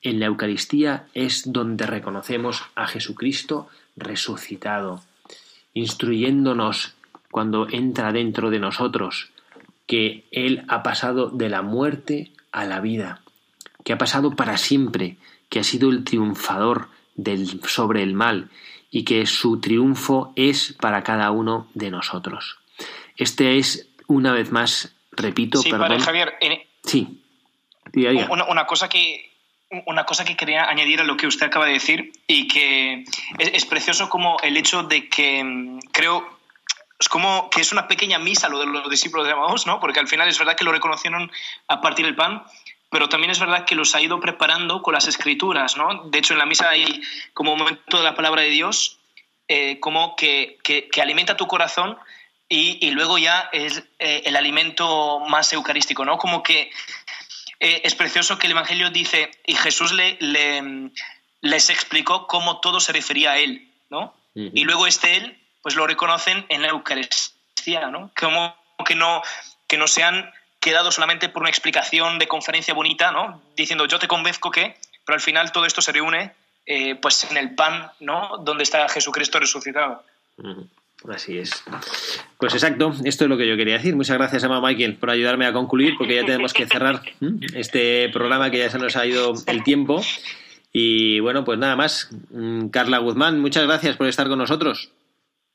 [0.00, 5.02] En la Eucaristía es donde reconocemos a Jesucristo resucitado,
[5.74, 6.94] instruyéndonos
[7.30, 9.30] cuando entra dentro de nosotros,
[9.90, 13.22] que Él ha pasado de la muerte a la vida,
[13.84, 15.16] que ha pasado para siempre,
[15.48, 18.50] que ha sido el triunfador del, sobre el mal
[18.92, 22.60] y que su triunfo es para cada uno de nosotros.
[23.16, 25.98] Este es, una vez más, repito, sí, perdón.
[25.98, 26.34] Javier,
[26.84, 27.20] sí.
[28.30, 29.32] Una, cosa que,
[29.86, 33.04] una cosa que quería añadir a lo que usted acaba de decir y que
[33.40, 36.39] es, precioso como el hecho de que mm, creo
[37.00, 39.80] es como que es una pequeña misa lo de los discípulos de Amaús, ¿no?
[39.80, 41.32] Porque al final es verdad que lo reconocieron
[41.66, 42.44] a partir del pan,
[42.90, 46.04] pero también es verdad que los ha ido preparando con las escrituras, ¿no?
[46.10, 47.00] De hecho, en la misa hay
[47.32, 48.98] como un momento de la palabra de Dios,
[49.48, 51.98] eh, como que, que, alimenta tu corazón
[52.48, 56.18] y, y luego ya es eh, el alimento más eucarístico, ¿no?
[56.18, 56.70] Como que
[57.60, 60.18] eh, es precioso que el Evangelio dice, y Jesús le,
[61.40, 64.14] les explicó cómo todo se refería a Él, ¿no?
[64.34, 68.10] Y luego este Él, pues lo reconocen en la Eucaristía, ¿no?
[68.18, 68.54] Como
[68.84, 69.22] que no,
[69.66, 73.42] que no se han quedado solamente por una explicación de conferencia bonita, ¿no?
[73.56, 76.32] Diciendo, yo te convenzco que, pero al final todo esto se reúne
[76.66, 78.38] eh, pues en el pan, ¿no?
[78.44, 80.04] Donde está Jesucristo resucitado.
[81.08, 81.64] Así es.
[82.36, 83.96] Pues exacto, esto es lo que yo quería decir.
[83.96, 87.02] Muchas gracias, Emma Michael, por ayudarme a concluir, porque ya tenemos que cerrar
[87.54, 90.02] este programa que ya se nos ha ido el tiempo.
[90.72, 92.10] Y bueno, pues nada más.
[92.30, 94.90] Mm, Carla Guzmán, muchas gracias por estar con nosotros.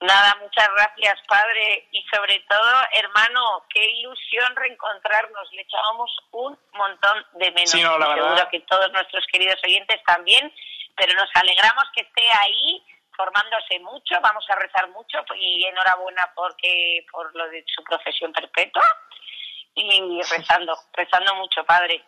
[0.01, 1.87] Nada, muchas gracias, padre.
[1.91, 5.51] Y sobre todo, hermano, qué ilusión reencontrarnos.
[5.53, 7.71] Le echábamos un montón de menos.
[7.71, 10.53] Sí, no, la Seguro que todos nuestros queridos oyentes también,
[10.95, 12.83] pero nos alegramos que esté ahí
[13.15, 18.83] formándose mucho, vamos a rezar mucho y enhorabuena porque por lo de su profesión perpetua
[19.73, 22.03] y rezando, rezando mucho, padre.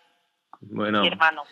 [0.60, 1.44] Bueno, hermano.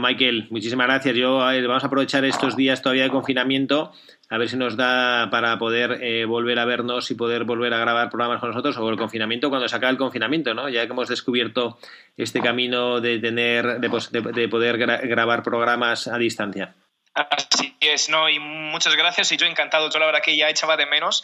[0.00, 1.14] Michael, muchísimas gracias.
[1.16, 3.92] Yo vamos a aprovechar estos días todavía de confinamiento
[4.30, 7.78] a ver si nos da para poder eh, volver a vernos y poder volver a
[7.78, 10.68] grabar programas con nosotros o el confinamiento cuando se acabe el confinamiento, ¿no?
[10.68, 11.78] Ya que hemos descubierto
[12.16, 16.74] este camino de tener de, de poder grabar programas a distancia.
[17.14, 18.30] Así es, ¿no?
[18.30, 19.90] Y muchas gracias y yo encantado.
[19.90, 21.22] Yo la verdad que ya echaba de menos.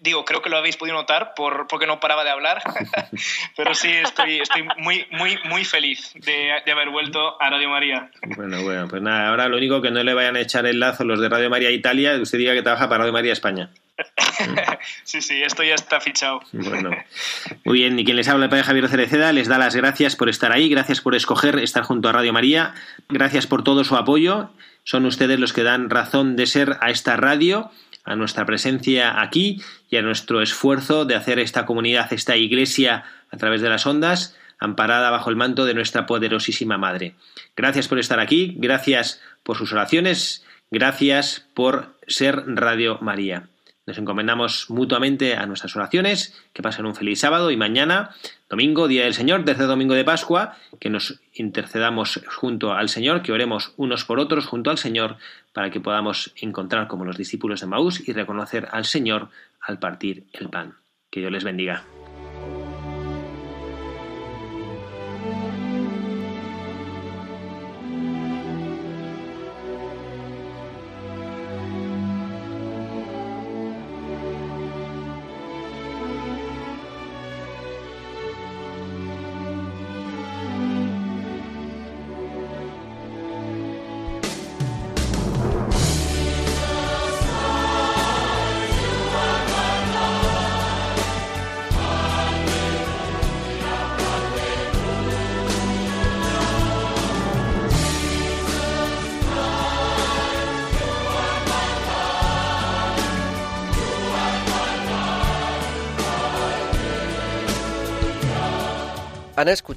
[0.00, 2.60] digo, creo que lo habéis podido notar por, porque no paraba de hablar.
[3.56, 8.10] Pero sí, estoy, estoy muy, muy, muy feliz de, haber vuelto a Radio María.
[8.36, 11.04] Bueno, bueno, pues nada, ahora lo único que no le vayan a echar el lazo
[11.04, 13.70] los de Radio María Italia, usted diga que trabaja para Radio María España.
[15.04, 16.40] sí, sí, esto ya está fichado.
[16.52, 16.90] Bueno,
[17.64, 17.98] muy bien.
[17.98, 20.68] Y quien les habla, el padre Javier Cereceda, les da las gracias por estar ahí,
[20.68, 22.74] gracias por escoger estar junto a Radio María,
[23.08, 24.50] gracias por todo su apoyo
[24.88, 27.70] son ustedes los que dan razón de ser a esta radio,
[28.04, 29.60] a nuestra presencia aquí
[29.90, 34.34] y a nuestro esfuerzo de hacer esta comunidad, esta iglesia a través de las ondas,
[34.58, 37.16] amparada bajo el manto de nuestra poderosísima Madre.
[37.54, 43.50] Gracias por estar aquí, gracias por sus oraciones, gracias por ser Radio María.
[43.88, 48.10] Nos encomendamos mutuamente a nuestras oraciones, que pasen un feliz sábado y mañana,
[48.50, 53.32] domingo, Día del Señor, tercer domingo de Pascua, que nos intercedamos junto al Señor, que
[53.32, 55.16] oremos unos por otros junto al Señor,
[55.54, 60.24] para que podamos encontrar como los discípulos de Maús y reconocer al Señor al partir
[60.34, 60.74] el pan.
[61.10, 61.82] Que Dios les bendiga.